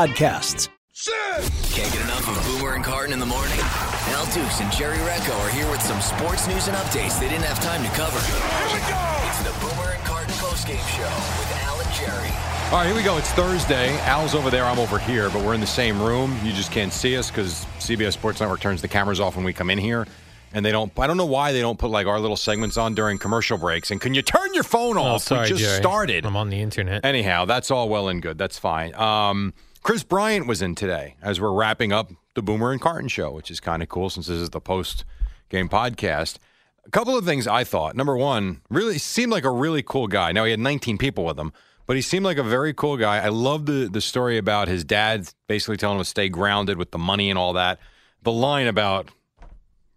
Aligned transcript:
Can't 0.00 1.92
get 1.92 2.00
enough 2.00 2.26
of 2.26 2.42
Boomer 2.46 2.74
and 2.74 2.82
Carton 2.82 3.12
in 3.12 3.18
the 3.18 3.26
morning? 3.26 3.58
Al 3.60 4.24
Dukes 4.32 4.58
and 4.62 4.72
Jerry 4.72 4.96
Recco 4.98 5.38
are 5.44 5.50
here 5.50 5.70
with 5.70 5.82
some 5.82 6.00
sports 6.00 6.48
news 6.48 6.68
and 6.68 6.76
updates 6.78 7.20
they 7.20 7.28
didn't 7.28 7.44
have 7.44 7.60
time 7.60 7.82
to 7.82 7.90
cover. 7.90 8.18
Here 8.18 8.80
we 8.80 8.88
go! 8.88 9.28
It's 9.28 9.42
the 9.42 9.52
Boomer 9.60 9.90
and 9.92 10.02
Carton 10.04 10.32
postgame 10.36 10.80
show 10.88 11.04
with 11.38 11.52
Al 11.64 11.78
and 11.78 11.92
Jerry. 11.92 12.30
All 12.72 12.78
right, 12.78 12.86
here 12.86 12.94
we 12.96 13.02
go. 13.02 13.18
It's 13.18 13.30
Thursday. 13.32 13.98
Al's 14.00 14.34
over 14.34 14.48
there. 14.48 14.64
I'm 14.64 14.78
over 14.78 14.98
here, 14.98 15.28
but 15.28 15.44
we're 15.44 15.52
in 15.52 15.60
the 15.60 15.66
same 15.66 16.00
room. 16.00 16.34
You 16.42 16.52
just 16.54 16.72
can't 16.72 16.94
see 16.94 17.14
us 17.18 17.30
because 17.30 17.66
CBS 17.78 18.14
Sports 18.14 18.40
Network 18.40 18.60
turns 18.60 18.80
the 18.80 18.88
cameras 18.88 19.20
off 19.20 19.36
when 19.36 19.44
we 19.44 19.52
come 19.52 19.68
in 19.68 19.76
here. 19.76 20.06
And 20.54 20.64
they 20.64 20.72
don't, 20.72 20.90
I 20.98 21.06
don't 21.08 21.18
know 21.18 21.26
why 21.26 21.52
they 21.52 21.60
don't 21.60 21.78
put 21.78 21.90
like 21.90 22.06
our 22.06 22.18
little 22.18 22.36
segments 22.38 22.78
on 22.78 22.94
during 22.94 23.18
commercial 23.18 23.58
breaks. 23.58 23.90
And 23.90 24.00
can 24.00 24.14
you 24.14 24.22
turn 24.22 24.54
your 24.54 24.64
phone 24.64 24.96
Oh, 24.96 25.02
off? 25.02 25.22
sorry, 25.24 25.42
we 25.42 25.48
just 25.50 25.60
Jerry. 25.62 25.76
started. 25.76 26.24
I'm 26.24 26.36
on 26.36 26.48
the 26.48 26.60
internet. 26.62 27.04
Anyhow, 27.04 27.44
that's 27.44 27.70
all 27.70 27.88
well 27.90 28.08
and 28.08 28.20
good. 28.22 28.38
That's 28.38 28.58
fine. 28.58 28.94
Um, 28.94 29.52
Kris 29.82 30.02
Bryant 30.02 30.46
was 30.46 30.60
in 30.60 30.74
today 30.74 31.16
as 31.22 31.40
we're 31.40 31.52
wrapping 31.52 31.92
up 31.92 32.10
the 32.34 32.42
Boomer 32.42 32.70
and 32.70 32.80
Carton 32.80 33.08
show, 33.08 33.30
which 33.30 33.50
is 33.50 33.60
kind 33.60 33.82
of 33.82 33.88
cool 33.88 34.10
since 34.10 34.26
this 34.26 34.38
is 34.38 34.50
the 34.50 34.60
post 34.60 35.04
game 35.48 35.68
podcast. 35.68 36.36
A 36.86 36.90
couple 36.90 37.16
of 37.16 37.24
things 37.24 37.46
I 37.46 37.64
thought. 37.64 37.96
Number 37.96 38.16
one, 38.16 38.60
really 38.68 38.98
seemed 38.98 39.32
like 39.32 39.44
a 39.44 39.50
really 39.50 39.82
cool 39.82 40.06
guy. 40.06 40.32
Now 40.32 40.44
he 40.44 40.50
had 40.50 40.60
19 40.60 40.98
people 40.98 41.24
with 41.24 41.38
him, 41.38 41.52
but 41.86 41.96
he 41.96 42.02
seemed 42.02 42.24
like 42.24 42.36
a 42.36 42.42
very 42.42 42.74
cool 42.74 42.96
guy. 42.98 43.18
I 43.18 43.28
love 43.28 43.66
the 43.66 43.88
the 43.90 44.00
story 44.00 44.36
about 44.36 44.68
his 44.68 44.84
dad 44.84 45.28
basically 45.48 45.78
telling 45.78 45.96
him 45.96 46.04
to 46.04 46.08
stay 46.08 46.28
grounded 46.28 46.76
with 46.76 46.90
the 46.90 46.98
money 46.98 47.30
and 47.30 47.38
all 47.38 47.54
that. 47.54 47.80
The 48.22 48.32
line 48.32 48.66
about 48.66 49.08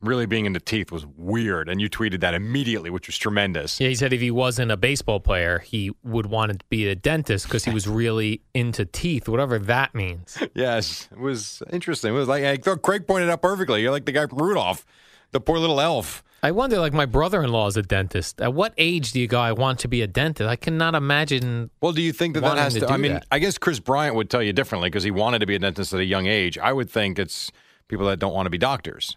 really 0.03 0.25
being 0.25 0.45
into 0.45 0.59
teeth 0.59 0.91
was 0.91 1.05
weird, 1.17 1.69
and 1.69 1.81
you 1.81 1.89
tweeted 1.89 2.19
that 2.21 2.33
immediately, 2.33 2.89
which 2.89 3.07
was 3.07 3.17
tremendous. 3.17 3.79
Yeah, 3.79 3.89
he 3.89 3.95
said 3.95 4.13
if 4.13 4.21
he 4.21 4.31
wasn't 4.31 4.71
a 4.71 4.77
baseball 4.77 5.19
player, 5.19 5.59
he 5.59 5.91
would 6.03 6.27
want 6.27 6.51
to 6.51 6.65
be 6.69 6.87
a 6.87 6.95
dentist 6.95 7.45
because 7.45 7.65
he 7.65 7.71
was 7.71 7.87
really 8.01 8.41
into 8.53 8.85
teeth, 8.85 9.27
whatever 9.27 9.57
that 9.59 9.95
means. 9.95 10.37
Yes, 10.53 11.09
it 11.11 11.19
was 11.19 11.63
interesting. 11.71 12.13
It 12.13 12.17
was 12.17 12.27
like 12.27 12.43
I 12.43 12.57
thought 12.57 12.81
Craig 12.81 13.07
pointed 13.07 13.29
out 13.29 13.41
perfectly. 13.41 13.81
You're 13.81 13.91
like 13.91 14.05
the 14.05 14.11
guy 14.11 14.27
from 14.27 14.39
Rudolph, 14.39 14.85
the 15.31 15.39
poor 15.39 15.57
little 15.57 15.79
elf. 15.79 16.23
I 16.43 16.51
wonder, 16.51 16.77
like, 16.77 16.91
my 16.91 17.05
brother 17.05 17.41
in 17.41 17.53
law 17.53 17.67
is 17.67 17.77
a 17.77 17.81
dentist. 17.81 18.41
At 18.41 18.53
what 18.53 18.73
age 18.77 19.13
do 19.13 19.21
you 19.21 19.27
go, 19.27 19.39
I 19.39 19.53
want 19.53 19.79
to 19.79 19.87
be 19.87 20.01
a 20.01 20.07
dentist? 20.07 20.45
I 20.45 20.57
cannot 20.57 20.93
imagine. 20.93 21.69
Well, 21.79 21.93
do 21.93 22.01
you 22.01 22.11
think 22.11 22.33
that 22.33 22.41
that 22.41 22.57
has 22.57 22.73
to 22.73 22.81
to? 22.81 22.87
do 22.87 22.93
I 22.93 22.97
mean, 22.97 23.13
that. 23.13 23.25
I 23.31 23.39
guess 23.39 23.57
Kris 23.57 23.79
Bryant 23.79 24.15
would 24.15 24.29
tell 24.29 24.43
you 24.43 24.51
differently 24.51 24.89
because 24.89 25.05
he 25.05 25.11
wanted 25.11 25.39
to 25.39 25.45
be 25.45 25.55
a 25.55 25.59
dentist 25.59 25.93
at 25.93 26.01
a 26.01 26.05
young 26.05 26.25
age. 26.25 26.57
I 26.57 26.73
would 26.73 26.89
think 26.89 27.17
it's 27.17 27.49
people 27.87 28.05
that 28.07 28.19
don't 28.19 28.33
want 28.33 28.45
to 28.47 28.49
be 28.49 28.57
doctors. 28.57 29.15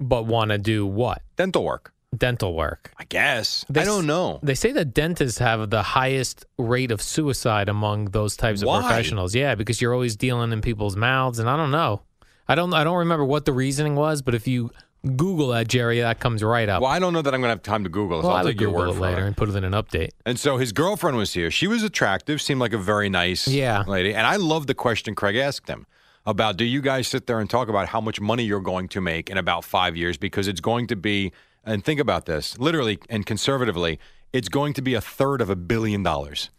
But 0.00 0.26
want 0.26 0.50
to 0.50 0.58
do 0.58 0.86
what? 0.86 1.22
Dental 1.36 1.64
work, 1.64 1.92
Dental 2.16 2.54
work. 2.54 2.92
I 2.98 3.04
guess. 3.04 3.64
They 3.68 3.80
I 3.82 3.84
don't 3.84 4.06
know. 4.06 4.38
They 4.42 4.54
say 4.54 4.72
that 4.72 4.94
dentists 4.94 5.38
have 5.38 5.70
the 5.70 5.82
highest 5.82 6.46
rate 6.56 6.90
of 6.90 7.02
suicide 7.02 7.68
among 7.68 8.06
those 8.06 8.36
types 8.36 8.62
of 8.62 8.68
Why? 8.68 8.80
professionals. 8.80 9.34
Yeah, 9.34 9.54
because 9.56 9.80
you're 9.80 9.92
always 9.92 10.16
dealing 10.16 10.52
in 10.52 10.60
people's 10.60 10.96
mouths, 10.96 11.38
and 11.38 11.50
I 11.50 11.56
don't 11.56 11.70
know. 11.72 12.02
I 12.48 12.54
don't. 12.54 12.72
I 12.72 12.84
don't 12.84 12.96
remember 12.98 13.24
what 13.24 13.44
the 13.44 13.52
reasoning 13.52 13.94
was, 13.96 14.22
but 14.22 14.34
if 14.34 14.46
you 14.48 14.70
Google 15.16 15.48
that, 15.48 15.68
Jerry, 15.68 16.00
that 16.00 16.18
comes 16.18 16.42
right 16.42 16.68
up. 16.68 16.80
Well, 16.82 16.90
I 16.90 16.98
don't 16.98 17.12
know 17.12 17.22
that 17.22 17.34
I'm 17.34 17.40
going 17.40 17.48
to 17.48 17.54
have 17.54 17.62
time 17.62 17.84
to 17.84 17.90
Google 17.90 18.20
it. 18.20 18.22
so 18.22 18.28
Well, 18.28 18.36
I'll 18.38 18.44
take 18.44 18.60
your 18.60 18.70
Google 18.70 18.86
word 18.94 18.96
it 18.96 19.00
later 19.00 19.24
it. 19.24 19.26
and 19.26 19.36
put 19.36 19.48
it 19.48 19.54
in 19.54 19.64
an 19.64 19.72
update. 19.72 20.10
And 20.24 20.38
so 20.40 20.56
his 20.56 20.72
girlfriend 20.72 21.16
was 21.16 21.34
here. 21.34 21.50
She 21.50 21.66
was 21.66 21.82
attractive, 21.82 22.40
seemed 22.40 22.60
like 22.60 22.72
a 22.72 22.78
very 22.78 23.08
nice 23.08 23.46
Yeah. 23.46 23.84
lady. 23.86 24.14
And 24.14 24.26
I 24.26 24.36
love 24.36 24.66
the 24.66 24.74
question 24.74 25.14
Craig 25.14 25.36
asked 25.36 25.68
him 25.68 25.86
about 26.26 26.56
do 26.56 26.64
you 26.64 26.80
guys 26.80 27.08
sit 27.08 27.26
there 27.26 27.40
and 27.40 27.48
talk 27.48 27.68
about 27.68 27.88
how 27.88 28.00
much 28.00 28.20
money 28.20 28.44
you're 28.44 28.60
going 28.60 28.88
to 28.88 29.00
make 29.00 29.30
in 29.30 29.38
about 29.38 29.64
five 29.64 29.96
years? 29.96 30.16
Because 30.16 30.48
it's 30.48 30.60
going 30.60 30.86
to 30.88 30.96
be, 30.96 31.32
and 31.64 31.84
think 31.84 32.00
about 32.00 32.26
this 32.26 32.58
literally 32.58 32.98
and 33.08 33.24
conservatively, 33.24 33.98
it's 34.32 34.48
going 34.48 34.74
to 34.74 34.82
be 34.82 34.94
a 34.94 35.00
third 35.00 35.40
of 35.40 35.50
a 35.50 35.56
billion 35.56 36.02
dollars. 36.02 36.50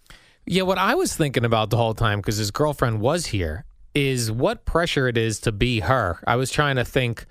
Yeah, 0.46 0.64
what 0.64 0.78
I 0.78 0.96
was 0.96 1.16
thinking 1.16 1.46
about 1.46 1.70
the 1.70 1.78
whole 1.78 1.94
time 1.94 2.20
because 2.20 2.38
his 2.38 2.50
girlfriend 2.50 3.02
was 3.02 3.28
here 3.28 3.66
is 3.94 4.32
what 4.32 4.66
pressure 4.66 5.08
it 5.08 5.18
is 5.18 5.40
to 5.42 5.52
be 5.52 5.82
her. 5.82 6.20
I 6.26 6.36
was 6.36 6.52
trying 6.52 6.78
to 6.78 6.86
think, 6.86 7.26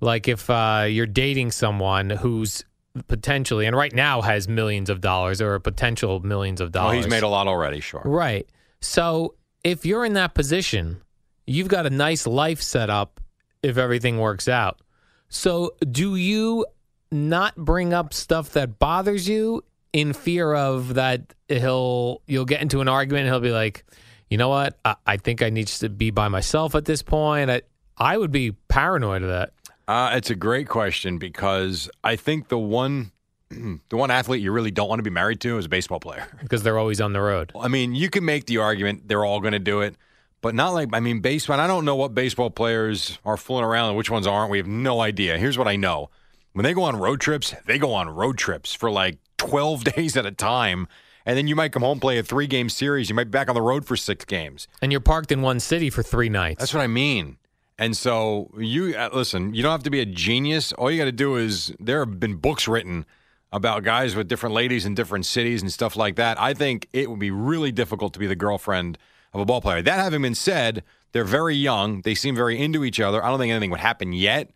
like, 0.00 0.28
if 0.28 0.48
uh, 0.48 0.86
you're 0.88 1.06
dating 1.06 1.50
someone 1.50 2.10
who's 2.10 2.64
potentially 3.08 3.66
and 3.66 3.76
right 3.76 3.94
now 3.94 4.20
has 4.22 4.48
millions 4.48 4.90
of 4.90 5.00
dollars 5.00 5.40
or 5.40 5.54
a 5.54 5.60
potential 5.60 6.20
millions 6.20 6.60
of 6.60 6.72
dollars. 6.72 6.96
he's 6.96 7.08
made 7.08 7.22
a 7.22 7.28
lot 7.28 7.46
already, 7.46 7.80
sure. 7.80 8.02
Right. 8.04 8.48
So 8.80 9.34
if 9.64 9.86
you're 9.86 10.04
in 10.04 10.12
that 10.14 10.34
position, 10.34 11.00
you've 11.46 11.68
got 11.68 11.86
a 11.86 11.90
nice 11.90 12.26
life 12.26 12.60
set 12.62 12.90
up 12.90 13.20
if 13.62 13.76
everything 13.78 14.18
works 14.18 14.48
out. 14.48 14.80
So 15.28 15.74
do 15.90 16.16
you 16.16 16.66
not 17.10 17.56
bring 17.56 17.92
up 17.92 18.12
stuff 18.14 18.50
that 18.50 18.78
bothers 18.78 19.28
you 19.28 19.64
in 19.92 20.12
fear 20.12 20.54
of 20.54 20.94
that 20.94 21.34
he'll 21.48 22.22
you'll 22.26 22.46
get 22.46 22.62
into 22.62 22.80
an 22.80 22.88
argument 22.88 23.26
he'll 23.26 23.40
be 23.40 23.50
like, 23.50 23.84
you 24.30 24.38
know 24.38 24.48
what? 24.48 24.78
I, 24.84 24.96
I 25.06 25.16
think 25.18 25.42
I 25.42 25.50
need 25.50 25.66
to 25.68 25.88
be 25.88 26.10
by 26.10 26.28
myself 26.28 26.74
at 26.74 26.84
this 26.86 27.02
point. 27.02 27.50
I, 27.50 27.62
I 27.98 28.16
would 28.16 28.32
be 28.32 28.52
paranoid 28.52 29.22
of 29.22 29.28
that. 29.28 29.52
Uh, 29.86 30.12
it's 30.14 30.30
a 30.30 30.34
great 30.34 30.68
question 30.68 31.18
because 31.18 31.90
I 32.02 32.16
think 32.16 32.48
the 32.48 32.58
one. 32.58 33.12
The 33.90 33.98
one 33.98 34.10
athlete 34.10 34.40
you 34.40 34.50
really 34.50 34.70
don't 34.70 34.88
want 34.88 35.00
to 35.00 35.02
be 35.02 35.10
married 35.10 35.42
to 35.42 35.58
is 35.58 35.66
a 35.66 35.68
baseball 35.68 36.00
player. 36.00 36.26
because 36.40 36.62
they're 36.62 36.78
always 36.78 37.02
on 37.02 37.12
the 37.12 37.20
road. 37.20 37.52
I 37.54 37.68
mean, 37.68 37.94
you 37.94 38.08
can 38.08 38.24
make 38.24 38.46
the 38.46 38.56
argument 38.56 39.08
they're 39.08 39.26
all 39.26 39.40
going 39.40 39.52
to 39.52 39.58
do 39.58 39.82
it, 39.82 39.94
but 40.42 40.54
not 40.54 40.74
like 40.74 40.90
I 40.92 41.00
mean, 41.00 41.20
baseball. 41.20 41.58
I 41.58 41.66
don't 41.66 41.84
know 41.84 41.96
what 41.96 42.14
baseball 42.14 42.50
players 42.50 43.18
are 43.24 43.36
fooling 43.38 43.64
around 43.64 43.88
and 43.88 43.96
which 43.96 44.10
ones 44.10 44.26
aren't. 44.26 44.50
We 44.50 44.58
have 44.58 44.66
no 44.66 45.00
idea. 45.00 45.38
Here's 45.38 45.56
what 45.56 45.68
I 45.68 45.76
know: 45.76 46.10
when 46.52 46.64
they 46.64 46.74
go 46.74 46.82
on 46.82 46.96
road 46.96 47.20
trips, 47.20 47.54
they 47.66 47.78
go 47.78 47.94
on 47.94 48.10
road 48.10 48.36
trips 48.36 48.74
for 48.74 48.90
like 48.90 49.18
12 49.38 49.84
days 49.96 50.16
at 50.16 50.26
a 50.26 50.32
time, 50.32 50.88
and 51.24 51.38
then 51.38 51.46
you 51.46 51.56
might 51.56 51.72
come 51.72 51.82
home 51.82 52.00
play 52.00 52.18
a 52.18 52.22
three 52.22 52.46
game 52.46 52.68
series. 52.68 53.08
You 53.08 53.14
might 53.14 53.24
be 53.24 53.30
back 53.30 53.48
on 53.48 53.54
the 53.54 53.62
road 53.62 53.86
for 53.86 53.96
six 53.96 54.24
games. 54.24 54.68
And 54.82 54.92
you're 54.92 55.00
parked 55.00 55.32
in 55.32 55.40
one 55.40 55.60
city 55.60 55.88
for 55.88 56.02
three 56.02 56.28
nights. 56.28 56.58
That's 56.58 56.74
what 56.74 56.82
I 56.82 56.88
mean. 56.88 57.38
And 57.78 57.96
so 57.96 58.50
you 58.58 58.94
uh, 58.96 59.10
listen. 59.12 59.54
You 59.54 59.62
don't 59.62 59.72
have 59.72 59.82
to 59.84 59.90
be 59.90 60.00
a 60.00 60.06
genius. 60.06 60.72
All 60.72 60.90
you 60.90 60.98
got 60.98 61.06
to 61.06 61.12
do 61.12 61.36
is 61.36 61.72
there 61.80 62.00
have 62.00 62.20
been 62.20 62.36
books 62.36 62.68
written 62.68 63.06
about 63.52 63.84
guys 63.84 64.16
with 64.16 64.28
different 64.28 64.54
ladies 64.54 64.86
in 64.86 64.94
different 64.94 65.26
cities 65.26 65.62
and 65.62 65.72
stuff 65.72 65.94
like 65.94 66.16
that. 66.16 66.40
I 66.40 66.54
think 66.54 66.88
it 66.92 67.10
would 67.10 67.18
be 67.18 67.30
really 67.30 67.70
difficult 67.70 68.14
to 68.14 68.18
be 68.18 68.26
the 68.26 68.36
girlfriend 68.36 68.98
of 69.32 69.40
a 69.40 69.44
ball 69.44 69.60
player. 69.60 69.82
That 69.82 69.98
having 69.98 70.22
been 70.22 70.34
said, 70.34 70.82
they're 71.12 71.24
very 71.24 71.54
young. 71.54 72.02
They 72.02 72.14
seem 72.14 72.34
very 72.34 72.60
into 72.60 72.84
each 72.84 73.00
other. 73.00 73.24
I 73.24 73.28
don't 73.28 73.38
think 73.38 73.50
anything 73.50 73.70
would 73.70 73.80
happen 73.80 74.12
yet. 74.12 74.50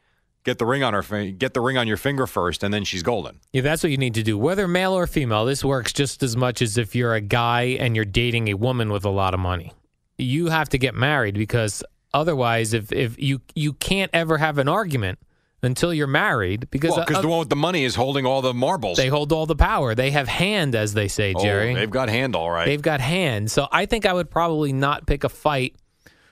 Get 0.45 0.59
the 0.59 0.67
ring 0.67 0.85
on 0.85 0.95
her, 0.95 1.33
get 1.33 1.55
the 1.55 1.61
ring 1.61 1.77
on 1.77 1.89
your 1.89 1.97
finger 1.97 2.25
first, 2.25 2.63
and 2.63 2.73
then 2.73 2.85
she's 2.85 3.03
golden. 3.03 3.41
Yeah, 3.53 3.63
that's 3.63 3.83
what 3.83 3.91
you 3.91 3.99
need 3.99 4.15
to 4.15 4.23
do. 4.23 4.39
Whether 4.39 4.69
male 4.69 4.93
or 4.93 5.09
female, 5.09 5.45
this 5.45 5.65
works 5.65 5.93
just 5.93 6.23
as 6.23 6.37
much 6.37 6.63
as 6.63 6.79
if 6.79 6.95
you're 6.95 7.15
a 7.15 7.21
guy 7.21 7.63
and 7.81 7.97
you're 7.97 8.05
dating 8.05 8.47
a 8.47 8.55
woman 8.55 8.93
with 8.93 9.05
a 9.05 9.11
lot 9.11 9.35
of 9.35 9.41
money. 9.41 9.73
You 10.19 10.47
have 10.47 10.69
to 10.69 10.79
get 10.79 10.95
married 10.95 11.35
because 11.35 11.83
otherwise, 12.15 12.75
if 12.75 12.93
if 12.93 13.19
you 13.19 13.41
you 13.57 13.73
can't 13.73 14.11
ever 14.15 14.39
have 14.39 14.59
an 14.59 14.69
argument 14.69 15.19
until 15.63 15.93
you're 15.93 16.07
married 16.07 16.69
because 16.71 16.91
Well, 16.91 17.07
uh, 17.09 17.21
the 17.21 17.29
one 17.29 17.39
with 17.41 17.49
the 17.49 17.57
money 17.57 17.85
is 17.85 17.95
holding 17.95 18.27
all 18.27 18.43
the 18.43 18.55
marbles. 18.55 18.97
they 18.99 19.09
hold 19.09 19.33
all 19.33 19.47
the 19.47 19.57
power. 19.57 19.95
They 19.95 20.11
have 20.11 20.29
hand, 20.29 20.75
as 20.75 20.95
they 20.95 21.09
say, 21.09 21.33
Oh, 21.37 21.43
Jerry. 21.43 21.75
they've 21.75 21.91
got 21.91 22.09
hand 22.09 22.37
all 22.37 22.51
right. 22.51 22.67
They've 22.67 22.83
got 22.83 23.01
hand. 23.01 23.51
So 23.51 23.67
I 23.73 23.87
think 23.87 24.07
I 24.07 24.13
would 24.13 24.31
probably 24.31 24.73
not 24.73 25.07
pick 25.07 25.25
a 25.25 25.29
fight 25.29 25.75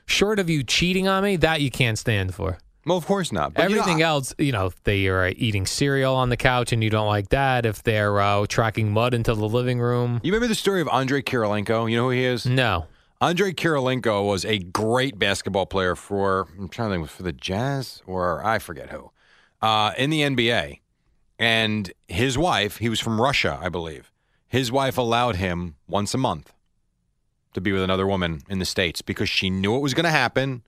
short 0.06 0.38
of 0.38 0.50
you 0.50 0.62
cheating 0.62 1.08
on 1.08 1.22
me. 1.24 1.36
That 1.36 1.60
you 1.60 1.70
can't 1.70 1.98
stand 1.98 2.34
for. 2.34 2.58
Well, 2.86 2.98
of 2.98 3.06
course 3.06 3.32
not. 3.32 3.54
But 3.54 3.70
you 3.70 3.76
know, 3.76 3.80
Everything 3.80 4.02
else, 4.02 4.34
you 4.38 4.52
know, 4.52 4.66
if 4.66 4.82
they 4.84 5.06
are 5.08 5.28
eating 5.28 5.64
cereal 5.64 6.14
on 6.14 6.28
the 6.28 6.36
couch 6.36 6.70
and 6.72 6.84
you 6.84 6.90
don't 6.90 7.06
like 7.06 7.30
that, 7.30 7.64
if 7.64 7.82
they're 7.82 8.20
uh, 8.20 8.44
tracking 8.46 8.92
mud 8.92 9.14
into 9.14 9.34
the 9.34 9.48
living 9.48 9.80
room, 9.80 10.20
You 10.22 10.30
remember 10.32 10.48
the 10.48 10.54
story 10.54 10.82
of 10.82 10.88
Andrei 10.92 11.22
Kirilenko? 11.22 11.90
You 11.90 11.96
know 11.96 12.04
who 12.04 12.10
he 12.10 12.24
is? 12.24 12.44
no. 12.44 12.86
Andrei 13.22 13.52
Kirilenko 13.54 14.26
was 14.26 14.44
a 14.44 14.58
great 14.58 15.18
basketball 15.18 15.64
player 15.64 15.94
for 15.96 16.46
I'm 16.58 16.68
trying 16.68 16.90
to 16.90 16.96
think 16.96 17.08
for 17.08 17.22
the 17.22 17.32
Jazz 17.32 18.02
or 18.06 18.44
I 18.44 18.58
forget 18.58 18.90
who 18.90 19.12
uh, 19.64 19.94
in 19.96 20.10
the 20.10 20.20
NBA, 20.20 20.80
and 21.38 21.90
his 22.06 22.36
wife 22.36 22.76
he 22.76 22.90
was 22.90 23.00
from 23.00 23.18
Russia 23.18 23.58
I 23.62 23.70
believe. 23.70 24.12
His 24.46 24.70
wife 24.70 24.98
allowed 24.98 25.36
him 25.36 25.76
once 25.88 26.12
a 26.12 26.18
month 26.18 26.52
to 27.54 27.62
be 27.62 27.72
with 27.72 27.82
another 27.82 28.06
woman 28.06 28.42
in 28.48 28.58
the 28.58 28.66
states 28.66 29.00
because 29.00 29.30
she 29.30 29.48
knew 29.48 29.74
it 29.74 29.80
was 29.80 29.94
going 29.94 30.04
to 30.04 30.10
happen, 30.10 30.64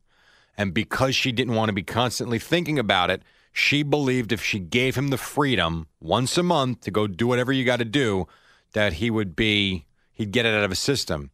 and 0.57 0.73
because 0.73 1.15
she 1.15 1.31
didn't 1.31 1.55
want 1.55 1.69
to 1.69 1.75
be 1.75 1.83
constantly 1.83 2.39
thinking 2.39 2.79
about 2.79 3.11
it. 3.11 3.23
She 3.53 3.83
believed 3.83 4.33
if 4.33 4.43
she 4.43 4.59
gave 4.59 4.97
him 4.97 5.09
the 5.09 5.17
freedom 5.19 5.89
once 6.01 6.37
a 6.37 6.43
month 6.43 6.83
to 6.83 6.91
go 6.91 7.07
do 7.07 7.27
whatever 7.27 7.53
you 7.53 7.65
got 7.65 7.79
to 7.79 7.87
do, 7.87 8.27
that 8.73 8.95
he 8.95 9.11
would 9.11 9.37
be 9.37 9.87
he'd 10.13 10.31
get 10.31 10.47
it 10.47 10.55
out 10.55 10.65
of 10.65 10.71
his 10.71 10.79
system. 10.79 11.31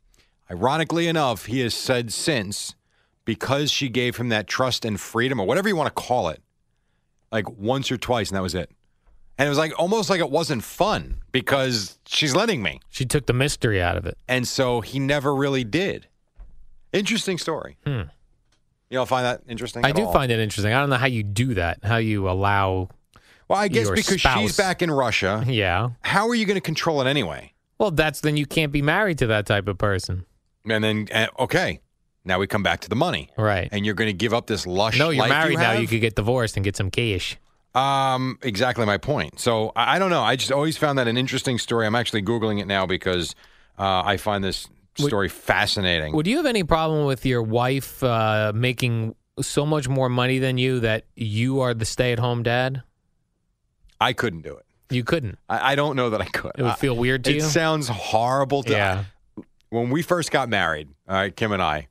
Ironically 0.51 1.07
enough, 1.09 1.47
he 1.47 1.61
has 1.61 1.75
said 1.75 2.13
since, 2.13 2.75
because 3.25 3.71
she 3.71 3.89
gave 3.89 4.17
him 4.17 4.29
that 4.31 4.47
trust 4.47 4.85
and 4.85 5.01
freedom, 5.01 5.41
or 5.41 5.47
whatever 5.47 5.69
you 5.69 5.77
want 5.77 5.89
to 5.89 6.03
call 6.03 6.29
it, 6.29 6.43
like 7.33 7.51
once 7.51 7.91
or 7.91 7.97
twice, 7.97 8.29
and 8.29 8.37
that 8.37 8.43
was 8.43 8.55
it. 8.55 8.71
And 9.39 9.47
it 9.47 9.49
was 9.49 9.59
like 9.59 9.73
almost 9.79 10.11
like 10.11 10.21
it 10.21 10.31
wasn't 10.31 10.63
fun 10.63 11.17
because 11.33 11.99
she's 12.07 12.37
letting 12.37 12.63
me. 12.63 12.81
She 12.91 13.07
took 13.07 13.27
the 13.27 13.33
mystery 13.33 13.81
out 13.83 13.97
of 13.97 14.07
it. 14.07 14.17
And 14.29 14.47
so 14.47 14.83
he 14.83 14.99
never 14.99 15.35
really 15.35 15.65
did. 15.65 16.07
Interesting 16.93 17.39
story. 17.39 17.79
Hmm. 17.87 18.03
You 18.91 18.99
don't 18.99 19.09
find 19.09 19.25
that 19.25 19.41
interesting? 19.49 19.85
I 19.87 19.93
do 19.93 20.05
all? 20.05 20.13
find 20.13 20.31
it 20.31 20.39
interesting. 20.39 20.75
I 20.75 20.81
don't 20.81 20.91
know 20.91 20.97
how 20.97 21.07
you 21.07 21.23
do 21.23 21.55
that, 21.55 21.79
how 21.83 21.97
you 21.97 22.29
allow, 22.29 22.91
Well, 23.49 23.59
I 23.59 23.69
guess 23.69 23.89
because 23.89 24.21
spouse. 24.21 24.39
she's 24.39 24.57
back 24.57 24.83
in 24.83 24.91
Russia, 24.91 25.43
yeah. 25.49 25.91
how 26.03 26.29
are 26.29 26.35
you 26.35 26.45
going 26.45 26.57
to 26.57 26.61
control 26.61 27.01
it 27.01 27.07
anyway? 27.07 27.55
Well, 27.79 27.91
that's 27.91 28.21
then 28.21 28.37
you 28.37 28.45
can't 28.45 28.71
be 28.71 28.83
married 28.83 29.17
to 29.19 29.27
that 29.29 29.47
type 29.47 29.67
of 29.67 29.79
person. 29.79 30.27
And 30.69 30.85
then, 30.85 31.09
uh, 31.13 31.29
okay, 31.39 31.81
now 32.25 32.39
we 32.39 32.47
come 32.47 32.63
back 32.63 32.81
to 32.81 32.89
the 32.89 32.97
money. 32.97 33.29
Right. 33.37 33.69
And 33.73 33.85
you're 33.85 33.95
going 33.95 34.09
to 34.09 34.13
give 34.15 34.33
up 34.35 34.47
this 34.47 34.67
lush 34.67 34.99
No, 34.99 35.11
you're 35.11 35.23
life 35.23 35.31
married 35.31 35.53
you 35.53 35.59
now. 35.59 35.73
have? 35.73 35.81
You 35.81 35.89
could 35.89 36.01
get 36.01 36.15
divorced 36.15 36.57
and 36.57 36.65
get 36.65 36.77
some 36.77 36.91
cash. 36.91 37.37
Um, 37.75 38.39
exactly 38.43 38.85
my 38.87 38.99
point. 38.99 39.41
So 39.41 39.73
I, 39.75 39.97
I 39.97 39.99
don't 39.99 40.11
know. 40.11 40.23
I 40.23 40.37
just 40.37 40.53
always 40.53 40.77
found 40.77 40.99
that 40.99 41.09
an 41.09 41.17
interesting 41.17 41.59
story. 41.59 41.87
I'm 41.87 41.95
actually 41.95 42.23
googling 42.23 42.61
it 42.61 42.67
now 42.67 42.85
because 42.87 43.35
uh, 43.79 44.03
I 44.05 44.19
find 44.19 44.45
this 44.45 44.69
story 44.97 45.29
fascinating. 45.31 46.15
Would 46.15 46.27
you 46.27 46.37
have 46.37 46.47
any 46.47 46.65
problem 46.65 47.07
with 47.07 47.25
your 47.25 47.43
wife 47.43 48.03
uh, 48.03 48.53
making 48.55 49.15
so 49.41 49.65
much 49.65 49.89
more 49.89 50.11
money 50.11 50.39
than 50.39 50.59
you 50.59 50.81
that 50.81 51.05
you 51.17 51.61
are 51.61 51.73
the 51.73 51.87
stay-at-home 51.87 52.43
dad? 52.43 52.83
I 54.01 54.13
couldn't 54.13 54.43
do 54.43 54.55
it. 54.57 54.67
You 54.91 55.05
couldn't. 55.05 55.39
I, 55.49 55.73
I 55.73 55.75
don't 55.75 55.97
know 55.97 56.11
that 56.11 56.21
I 56.21 56.27
could. 56.27 56.53
It 56.59 56.63
would 56.63 56.77
feel 56.77 56.95
weird 56.95 57.25
to 57.25 57.31
you. 57.31 57.39
it 57.39 57.43
you. 57.43 57.49
sounds 57.49 57.89
horrible 57.89 58.63
to 58.65 58.73
Yeah. 58.73 59.05
when 59.71 59.89
we 59.89 60.03
first 60.03 60.31
got 60.31 60.51
married, 60.51 60.89
all 61.09 61.15
right, 61.15 61.35
Kim 61.35 61.53
and 61.53 61.63
I. 61.63 61.89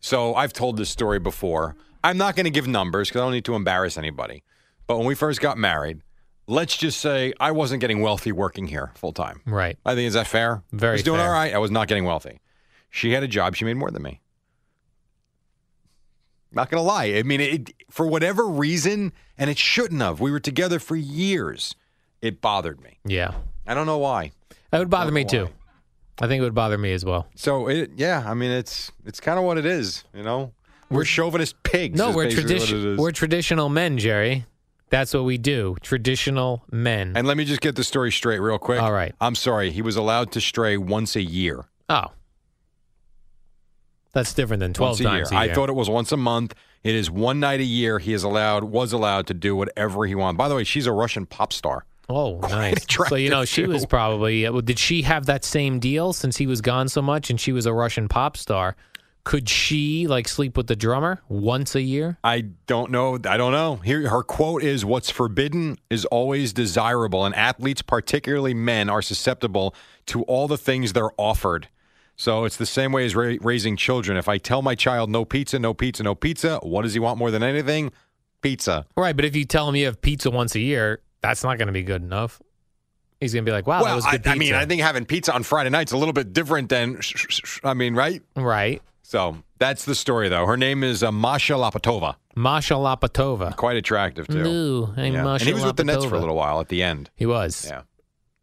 So 0.00 0.34
I've 0.34 0.52
told 0.52 0.76
this 0.76 0.90
story 0.90 1.18
before. 1.18 1.76
I'm 2.04 2.16
not 2.16 2.36
going 2.36 2.44
to 2.44 2.50
give 2.50 2.66
numbers 2.68 3.08
because 3.08 3.20
I 3.20 3.24
don't 3.24 3.32
need 3.32 3.44
to 3.46 3.54
embarrass 3.54 3.98
anybody. 3.98 4.42
But 4.86 4.98
when 4.98 5.06
we 5.06 5.14
first 5.14 5.40
got 5.40 5.58
married, 5.58 6.02
let's 6.46 6.76
just 6.76 7.00
say 7.00 7.32
I 7.40 7.50
wasn't 7.50 7.80
getting 7.80 8.00
wealthy 8.00 8.30
working 8.30 8.68
here 8.68 8.92
full 8.94 9.12
time. 9.12 9.40
Right. 9.46 9.76
I 9.84 9.94
think 9.94 10.06
is 10.06 10.14
that 10.14 10.26
fair? 10.28 10.62
Very 10.70 10.92
I 10.92 10.94
was 10.94 11.02
doing 11.02 11.18
fair. 11.18 11.26
all 11.26 11.32
right. 11.32 11.52
I 11.52 11.58
was 11.58 11.70
not 11.70 11.88
getting 11.88 12.04
wealthy. 12.04 12.40
She 12.90 13.12
had 13.12 13.22
a 13.22 13.28
job. 13.28 13.56
She 13.56 13.64
made 13.64 13.76
more 13.76 13.90
than 13.90 14.02
me. 14.02 14.20
Not 16.52 16.70
gonna 16.70 16.82
lie. 16.82 17.06
I 17.06 17.22
mean, 17.22 17.40
it, 17.40 17.70
for 17.90 18.06
whatever 18.06 18.46
reason, 18.46 19.12
and 19.36 19.50
it 19.50 19.58
shouldn't 19.58 20.00
have. 20.00 20.20
We 20.20 20.30
were 20.30 20.40
together 20.40 20.78
for 20.78 20.96
years. 20.96 21.74
It 22.22 22.40
bothered 22.40 22.80
me. 22.80 22.98
Yeah. 23.04 23.32
I 23.66 23.74
don't 23.74 23.86
know 23.86 23.98
why. 23.98 24.30
That 24.70 24.78
would 24.78 24.88
bother 24.88 25.10
me 25.12 25.24
know 25.24 25.28
too. 25.28 25.48
I 26.20 26.26
think 26.26 26.40
it 26.40 26.44
would 26.44 26.54
bother 26.54 26.78
me 26.78 26.92
as 26.92 27.04
well. 27.04 27.26
So 27.34 27.68
it, 27.68 27.90
yeah. 27.96 28.24
I 28.26 28.34
mean, 28.34 28.50
it's 28.50 28.90
it's 29.04 29.20
kind 29.20 29.38
of 29.38 29.44
what 29.44 29.58
it 29.58 29.66
is. 29.66 30.04
You 30.14 30.22
know, 30.22 30.52
we're 30.90 31.04
chauvinist 31.04 31.62
pigs. 31.62 31.98
No, 31.98 32.10
we're 32.10 32.24
basically 32.24 32.44
what 32.44 32.52
it 32.52 32.66
tradition. 32.66 32.96
We're 32.96 33.12
traditional 33.12 33.68
men, 33.68 33.98
Jerry. 33.98 34.46
That's 34.88 35.12
what 35.12 35.24
we 35.24 35.36
do. 35.36 35.76
Traditional 35.82 36.62
men. 36.70 37.14
And 37.16 37.26
let 37.26 37.36
me 37.36 37.44
just 37.44 37.60
get 37.60 37.74
the 37.74 37.82
story 37.84 38.12
straight, 38.12 38.38
real 38.38 38.58
quick. 38.58 38.80
All 38.80 38.92
right. 38.92 39.14
I'm 39.20 39.34
sorry. 39.34 39.72
He 39.72 39.82
was 39.82 39.96
allowed 39.96 40.30
to 40.32 40.40
stray 40.40 40.76
once 40.76 41.16
a 41.16 41.22
year. 41.22 41.64
oh, 41.88 42.12
that's 44.12 44.32
different 44.32 44.60
than 44.60 44.72
twelve 44.72 44.92
once 44.92 45.00
a 45.00 45.04
times 45.04 45.30
year. 45.30 45.40
a 45.40 45.44
year. 45.44 45.52
I 45.52 45.54
thought 45.54 45.68
it 45.68 45.74
was 45.74 45.90
once 45.90 46.10
a 46.12 46.16
month. 46.16 46.54
It 46.82 46.94
is 46.94 47.10
one 47.10 47.40
night 47.40 47.60
a 47.60 47.64
year. 47.64 47.98
He 47.98 48.14
is 48.14 48.22
allowed, 48.22 48.64
was 48.64 48.92
allowed 48.92 49.26
to 49.26 49.34
do 49.34 49.54
whatever 49.54 50.06
he 50.06 50.14
wanted. 50.14 50.38
By 50.38 50.48
the 50.48 50.54
way, 50.54 50.64
she's 50.64 50.86
a 50.86 50.92
Russian 50.92 51.26
pop 51.26 51.52
star. 51.52 51.84
Oh, 52.08 52.38
nice. 52.42 52.84
So 53.08 53.16
you 53.16 53.30
know, 53.30 53.44
she 53.44 53.64
too. 53.64 53.68
was 53.68 53.86
probably. 53.86 54.48
well, 54.48 54.60
Did 54.60 54.78
she 54.78 55.02
have 55.02 55.26
that 55.26 55.44
same 55.44 55.78
deal 55.80 56.12
since 56.12 56.36
he 56.36 56.46
was 56.46 56.60
gone 56.60 56.88
so 56.88 57.02
much, 57.02 57.30
and 57.30 57.40
she 57.40 57.52
was 57.52 57.66
a 57.66 57.72
Russian 57.72 58.08
pop 58.08 58.36
star? 58.36 58.76
Could 59.24 59.48
she 59.48 60.06
like 60.06 60.28
sleep 60.28 60.56
with 60.56 60.68
the 60.68 60.76
drummer 60.76 61.20
once 61.28 61.74
a 61.74 61.80
year? 61.82 62.16
I 62.22 62.42
don't 62.68 62.92
know. 62.92 63.18
I 63.28 63.36
don't 63.36 63.50
know. 63.50 63.76
Here, 63.76 64.08
her 64.08 64.22
quote 64.22 64.62
is 64.62 64.84
What's 64.84 65.10
forbidden 65.10 65.78
is 65.90 66.04
always 66.04 66.52
desirable, 66.52 67.24
and 67.24 67.34
athletes, 67.34 67.82
particularly 67.82 68.54
men, 68.54 68.88
are 68.88 69.02
susceptible 69.02 69.74
to 70.06 70.22
all 70.24 70.46
the 70.46 70.56
things 70.58 70.92
they're 70.92 71.10
offered. 71.18 71.66
So 72.14 72.44
it's 72.44 72.56
the 72.56 72.66
same 72.66 72.92
way 72.92 73.04
as 73.04 73.16
ra- 73.16 73.34
raising 73.40 73.76
children. 73.76 74.16
If 74.16 74.28
I 74.28 74.38
tell 74.38 74.62
my 74.62 74.76
child 74.76 75.10
no 75.10 75.24
pizza, 75.24 75.58
no 75.58 75.74
pizza, 75.74 76.04
no 76.04 76.14
pizza, 76.14 76.60
what 76.62 76.82
does 76.82 76.94
he 76.94 77.00
want 77.00 77.18
more 77.18 77.32
than 77.32 77.42
anything? 77.42 77.90
Pizza. 78.42 78.86
Right, 78.96 79.14
but 79.16 79.24
if 79.24 79.34
you 79.34 79.44
tell 79.44 79.68
him 79.68 79.74
you 79.74 79.86
have 79.86 80.00
pizza 80.00 80.30
once 80.30 80.54
a 80.54 80.60
year, 80.60 81.00
that's 81.26 81.42
not 81.42 81.58
going 81.58 81.66
to 81.66 81.72
be 81.72 81.82
good 81.82 82.02
enough. 82.02 82.40
He's 83.20 83.32
going 83.32 83.44
to 83.44 83.48
be 83.48 83.52
like, 83.52 83.66
"Wow, 83.66 83.78
that 83.78 83.84
well, 83.84 83.96
was 83.96 84.04
I, 84.04 84.12
good 84.12 84.26
I 84.26 84.34
pizza." 84.34 84.38
mean, 84.38 84.54
I 84.54 84.66
think 84.66 84.82
having 84.82 85.06
pizza 85.06 85.34
on 85.34 85.42
Friday 85.42 85.70
night's 85.70 85.92
a 85.92 85.96
little 85.96 86.12
bit 86.12 86.32
different 86.32 86.68
than, 86.68 87.00
I 87.64 87.74
mean, 87.74 87.94
right? 87.94 88.22
right. 88.36 88.80
So 89.02 89.38
that's 89.58 89.84
the 89.84 89.94
story, 89.94 90.28
though. 90.28 90.46
Her 90.46 90.56
name 90.56 90.84
is 90.84 91.02
uh, 91.02 91.10
Masha 91.10 91.54
Lopatova. 91.54 92.16
Masha 92.34 92.74
Lopatova. 92.74 93.56
Quite 93.56 93.76
attractive, 93.76 94.26
too. 94.28 94.46
Ooh, 94.46 94.86
hey, 94.96 95.10
Yeah. 95.12 95.32
And 95.32 95.42
he 95.42 95.54
was 95.54 95.64
with 95.64 95.76
the 95.76 95.84
Nets 95.84 96.04
for 96.04 96.16
a 96.16 96.20
little 96.20 96.34
while 96.34 96.60
at 96.60 96.68
the 96.68 96.82
end. 96.82 97.10
He 97.14 97.24
was. 97.26 97.66
Yeah, 97.68 97.82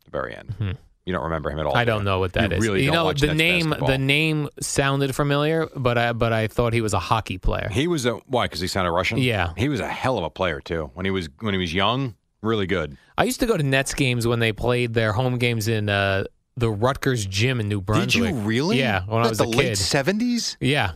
the 0.05 0.11
very 0.11 0.35
end. 0.35 0.77
You 1.05 1.11
don't 1.11 1.23
remember 1.23 1.51
him 1.51 1.59
at 1.59 1.65
all. 1.65 1.73
Hmm. 1.73 1.79
I 1.79 1.85
do 1.85 1.91
don't 1.91 2.05
know 2.05 2.19
what 2.19 2.33
that 2.33 2.51
you 2.51 2.57
is. 2.57 2.63
Really 2.63 2.83
you 2.83 2.91
don't 2.91 3.21
know, 3.21 3.27
the 3.27 3.33
name 3.33 3.71
basketball. 3.71 3.87
the 3.89 3.97
name 3.97 4.49
sounded 4.61 5.13
familiar, 5.13 5.67
but 5.75 5.97
I 5.97 6.13
but 6.13 6.31
I 6.31 6.47
thought 6.47 6.73
he 6.73 6.81
was 6.81 6.93
a 6.93 6.99
hockey 6.99 7.37
player. 7.37 7.67
He 7.71 7.87
was 7.87 8.05
a 8.05 8.13
why? 8.25 8.45
Because 8.45 8.61
he 8.61 8.67
sounded 8.67 8.91
Russian. 8.91 9.17
Yeah. 9.17 9.53
he 9.57 9.67
was 9.67 9.81
a 9.81 9.87
hell 9.87 10.17
of 10.17 10.23
a 10.23 10.29
player 10.29 10.61
too. 10.61 10.91
When 10.93 11.05
he 11.05 11.11
was 11.11 11.27
when 11.39 11.53
he 11.53 11.59
was 11.59 11.73
young, 11.73 12.15
really 12.43 12.67
good. 12.67 12.97
I 13.17 13.23
used 13.23 13.39
to 13.39 13.45
go 13.45 13.57
to 13.57 13.63
Nets 13.63 13.93
games 13.93 14.27
when 14.27 14.39
they 14.39 14.51
played 14.51 14.93
their 14.93 15.13
home 15.13 15.37
games 15.37 15.67
in 15.67 15.89
uh, 15.89 16.25
the 16.57 16.69
Rutgers 16.69 17.25
gym 17.25 17.59
in 17.59 17.67
New 17.69 17.81
Brunswick. 17.81 18.23
Did 18.23 18.35
you 18.35 18.41
really? 18.41 18.79
Yeah, 18.79 19.03
when 19.07 19.23
I 19.23 19.29
was 19.29 19.37
the 19.39 19.45
a 19.45 19.47
late 19.47 19.77
seventies. 19.77 20.57
Yeah. 20.59 20.93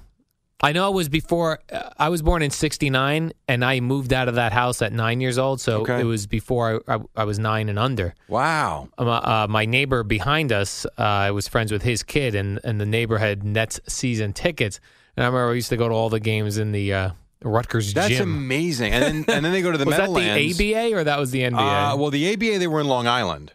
I 0.59 0.71
know 0.71 0.89
it 0.89 0.95
was 0.95 1.07
before 1.07 1.59
uh, 1.71 1.91
I 1.99 2.09
was 2.09 2.23
born 2.23 2.41
in 2.41 2.49
69 2.49 3.31
and 3.47 3.63
I 3.63 3.79
moved 3.79 4.11
out 4.11 4.27
of 4.27 4.33
that 4.35 4.53
house 4.53 4.81
at 4.81 4.91
9 4.91 5.21
years 5.21 5.37
old, 5.37 5.61
so 5.61 5.81
Okay. 5.81 5.99
it 5.99 6.03
was 6.03 6.25
before 6.25 6.81
I, 6.87 6.95
I, 6.95 6.99
I 7.15 7.23
was 7.25 7.37
9 7.37 7.69
and 7.69 7.77
under. 7.77 8.15
Wow. 8.27 8.89
Um, 8.97 9.07
uh, 9.07 9.45
my 9.47 9.65
neighbor 9.65 10.01
behind 10.03 10.51
us, 10.51 10.83
uh, 10.97 11.01
I 11.03 11.29
was 11.29 11.47
friends 11.47 11.71
with 11.71 11.83
his 11.83 12.01
kid 12.01 12.33
and 12.33 12.59
and 12.63 12.81
the 12.81 12.87
neighbor 12.87 13.19
had 13.19 13.43
Nets 13.43 13.79
season 13.87 14.33
tickets. 14.33 14.79
And 15.15 15.23
I 15.23 15.27
remember 15.27 15.51
I 15.51 15.53
used 15.53 15.69
to 15.69 15.77
go 15.77 15.89
to 15.89 15.93
all 15.93 16.09
the 16.09 16.19
games 16.19 16.57
in 16.57 16.71
the 16.71 16.91
uh, 16.91 17.09
Rutgers 17.43 17.93
That's 17.93 18.09
gym. 18.09 18.35
amazing. 18.35 18.93
And 18.93 19.03
then 19.03 19.35
and 19.35 19.45
then 19.45 19.51
they 19.51 19.61
go 19.61 19.71
to 19.71 19.77
the 19.77 19.85
was 19.87 19.97
that 19.97 20.13
the 20.13 20.73
ABA 20.75 20.95
or 20.95 21.03
that 21.03 21.19
was 21.19 21.31
the 21.31 21.41
NBA? 21.41 21.93
Uh, 21.93 21.97
well, 21.97 22.09
the 22.09 22.33
ABA 22.33 22.59
they 22.59 22.67
were 22.67 22.79
in 22.79 22.87
Long 22.87 23.07
Island, 23.07 23.53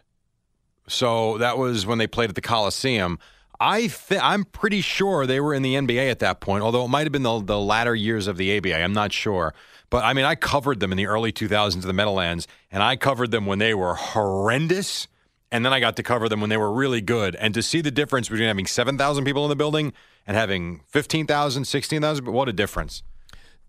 so 0.87 1.37
that 1.39 1.57
was 1.57 1.85
when 1.85 1.97
they 1.97 2.07
played 2.07 2.29
at 2.29 2.35
the 2.35 2.41
Coliseum. 2.41 3.19
I 3.59 3.87
th- 3.87 4.19
I'm 4.21 4.45
pretty 4.45 4.81
sure 4.81 5.25
they 5.25 5.39
were 5.39 5.53
in 5.53 5.61
the 5.61 5.75
NBA 5.75 6.09
at 6.11 6.19
that 6.19 6.41
point, 6.41 6.63
although 6.63 6.83
it 6.83 6.89
might 6.89 7.03
have 7.03 7.11
been 7.11 7.23
the, 7.23 7.41
the 7.41 7.59
latter 7.59 7.95
years 7.95 8.27
of 8.27 8.37
the 8.37 8.57
ABA. 8.57 8.75
I'm 8.75 8.93
not 8.93 9.13
sure. 9.13 9.53
But 9.89 10.03
I 10.03 10.13
mean, 10.13 10.25
I 10.25 10.35
covered 10.35 10.79
them 10.79 10.91
in 10.91 10.97
the 10.97 11.05
early 11.05 11.31
2000s 11.31 11.75
of 11.75 11.83
the 11.83 11.93
Meadowlands, 11.93 12.47
and 12.71 12.81
I 12.81 12.95
covered 12.95 13.31
them 13.31 13.45
when 13.45 13.59
they 13.59 13.73
were 13.73 13.95
horrendous. 13.95 15.07
And 15.51 15.63
then 15.63 15.71
I 15.71 15.79
got 15.79 15.95
to 15.97 16.03
cover 16.03 16.27
them 16.27 16.41
when 16.41 16.49
they 16.49 16.57
were 16.57 16.73
really 16.73 16.99
good. 16.99 17.35
And 17.35 17.53
to 17.53 17.61
see 17.61 17.79
the 17.79 17.91
difference 17.91 18.27
between 18.27 18.47
having 18.47 18.65
7,000 18.65 19.23
people 19.23 19.45
in 19.45 19.49
the 19.49 19.55
building 19.55 19.93
and 20.25 20.35
having 20.35 20.81
15,000, 20.87 21.65
16,000, 21.65 22.25
what 22.25 22.49
a 22.49 22.53
difference. 22.53 23.03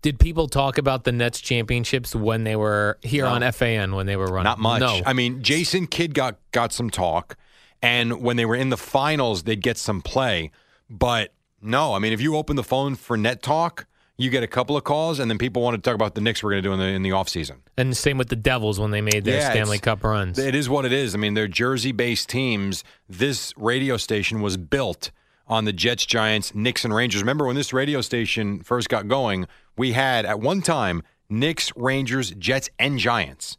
Did 0.05 0.19
people 0.19 0.47
talk 0.47 0.77
about 0.77 1.03
the 1.03 1.11
Nets 1.11 1.41
championships 1.41 2.13
when 2.13 2.43
they 2.43 2.55
were 2.55 2.99
here 3.01 3.25
on 3.25 3.41
FAN 3.51 3.95
when 3.95 4.05
they 4.05 4.15
were 4.15 4.27
running? 4.27 4.43
Not 4.43 4.59
much. 4.59 4.79
No. 4.79 5.01
I 5.03 5.13
mean, 5.13 5.41
Jason 5.41 5.87
Kidd 5.87 6.13
got 6.13 6.37
got 6.51 6.71
some 6.71 6.91
talk, 6.91 7.35
and 7.81 8.21
when 8.21 8.37
they 8.37 8.45
were 8.45 8.55
in 8.55 8.69
the 8.69 8.77
finals, 8.77 9.45
they'd 9.45 9.63
get 9.63 9.79
some 9.79 10.03
play. 10.03 10.51
But 10.91 11.33
no, 11.59 11.95
I 11.95 11.97
mean, 11.97 12.13
if 12.13 12.21
you 12.21 12.35
open 12.35 12.55
the 12.55 12.63
phone 12.63 12.93
for 12.93 13.17
net 13.17 13.41
talk, 13.41 13.87
you 14.15 14.29
get 14.29 14.43
a 14.43 14.47
couple 14.47 14.77
of 14.77 14.83
calls, 14.83 15.17
and 15.17 15.27
then 15.27 15.39
people 15.39 15.63
want 15.63 15.73
to 15.73 15.81
talk 15.81 15.95
about 15.95 16.13
the 16.13 16.21
Knicks 16.21 16.43
we're 16.43 16.51
going 16.51 16.61
to 16.61 16.69
do 16.69 16.73
in 16.73 16.79
the 16.79 16.85
in 16.85 17.01
the 17.01 17.11
off 17.11 17.27
season. 17.27 17.63
and 17.75 17.97
same 17.97 18.19
with 18.19 18.29
the 18.29 18.35
Devils 18.35 18.79
when 18.79 18.91
they 18.91 19.01
made 19.01 19.25
their 19.25 19.39
Yeah, 19.39 19.49
Stanley 19.49 19.79
Cup 19.79 20.03
runs. 20.03 20.37
It 20.37 20.53
is 20.53 20.69
what 20.69 20.85
it 20.85 20.93
is. 20.93 21.15
I 21.15 21.17
mean, 21.17 21.33
they're 21.33 21.47
Jersey-based 21.47 22.29
teams. 22.29 22.83
This 23.09 23.55
radio 23.57 23.97
station 23.97 24.43
was 24.43 24.55
built 24.55 25.09
on 25.47 25.65
the 25.65 25.73
Jets, 25.73 26.05
Giants, 26.05 26.55
Knicks, 26.55 26.83
and 26.83 26.93
Rangers. 26.93 27.21
Remember 27.21 27.45
when 27.45 27.55
this 27.55 27.73
radio 27.73 28.01
station 28.01 28.61
first 28.61 28.89
got 28.89 29.07
going? 29.07 29.47
We 29.77 29.91
had 29.91 30.25
at 30.25 30.39
one 30.39 30.61
time 30.61 31.03
Knicks, 31.29 31.71
Rangers, 31.75 32.31
Jets, 32.31 32.69
and 32.79 32.99
Giants, 32.99 33.57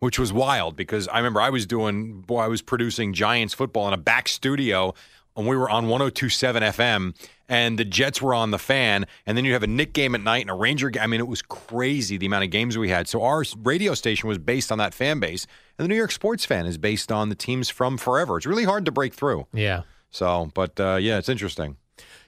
which 0.00 0.18
was 0.18 0.32
wild 0.32 0.76
because 0.76 1.08
I 1.08 1.18
remember 1.18 1.40
I 1.40 1.50
was 1.50 1.66
doing, 1.66 2.20
boy, 2.22 2.40
I 2.40 2.48
was 2.48 2.62
producing 2.62 3.12
Giants 3.12 3.54
football 3.54 3.86
in 3.88 3.94
a 3.94 3.98
back 3.98 4.28
studio 4.28 4.94
and 5.36 5.46
we 5.46 5.56
were 5.56 5.70
on 5.70 5.88
1027 5.88 6.62
FM 6.64 7.14
and 7.48 7.78
the 7.78 7.84
Jets 7.84 8.20
were 8.20 8.34
on 8.34 8.50
the 8.50 8.58
fan. 8.58 9.06
And 9.24 9.38
then 9.38 9.44
you 9.44 9.52
have 9.52 9.62
a 9.62 9.68
Knick 9.68 9.92
game 9.92 10.14
at 10.14 10.20
night 10.20 10.42
and 10.42 10.50
a 10.50 10.54
Ranger 10.54 10.90
game. 10.90 11.02
I 11.02 11.06
mean, 11.06 11.20
it 11.20 11.28
was 11.28 11.42
crazy 11.42 12.18
the 12.18 12.26
amount 12.26 12.44
of 12.44 12.50
games 12.50 12.76
we 12.76 12.90
had. 12.90 13.08
So 13.08 13.22
our 13.22 13.44
radio 13.62 13.94
station 13.94 14.28
was 14.28 14.38
based 14.38 14.70
on 14.72 14.78
that 14.78 14.92
fan 14.92 15.20
base. 15.20 15.46
And 15.78 15.84
the 15.84 15.88
New 15.88 15.94
York 15.96 16.10
sports 16.10 16.44
fan 16.44 16.66
is 16.66 16.76
based 16.76 17.12
on 17.12 17.28
the 17.28 17.34
teams 17.36 17.68
from 17.68 17.96
forever. 17.96 18.36
It's 18.36 18.46
really 18.46 18.64
hard 18.64 18.84
to 18.86 18.92
break 18.92 19.14
through. 19.14 19.46
Yeah. 19.52 19.82
So, 20.10 20.50
but 20.54 20.78
uh, 20.80 20.96
yeah, 21.00 21.18
it's 21.18 21.28
interesting. 21.28 21.76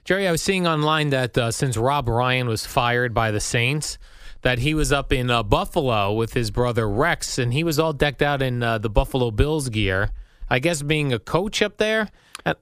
Jerry, 0.03 0.27
I 0.27 0.31
was 0.31 0.41
seeing 0.41 0.67
online 0.67 1.09
that 1.11 1.37
uh, 1.37 1.51
since 1.51 1.77
Rob 1.77 2.07
Ryan 2.07 2.47
was 2.47 2.65
fired 2.65 3.13
by 3.13 3.31
the 3.31 3.39
Saints, 3.39 3.97
that 4.41 4.59
he 4.59 4.73
was 4.73 4.91
up 4.91 5.13
in 5.13 5.29
uh, 5.29 5.43
Buffalo 5.43 6.13
with 6.13 6.33
his 6.33 6.51
brother 6.51 6.89
Rex, 6.89 7.37
and 7.37 7.53
he 7.53 7.63
was 7.63 7.77
all 7.77 7.93
decked 7.93 8.21
out 8.21 8.41
in 8.41 8.63
uh, 8.63 8.77
the 8.79 8.89
Buffalo 8.89 9.31
Bills 9.31 9.69
gear. 9.69 10.11
I 10.49 10.59
guess 10.59 10.81
being 10.81 11.13
a 11.13 11.19
coach 11.19 11.61
up 11.61 11.77
there, 11.77 12.09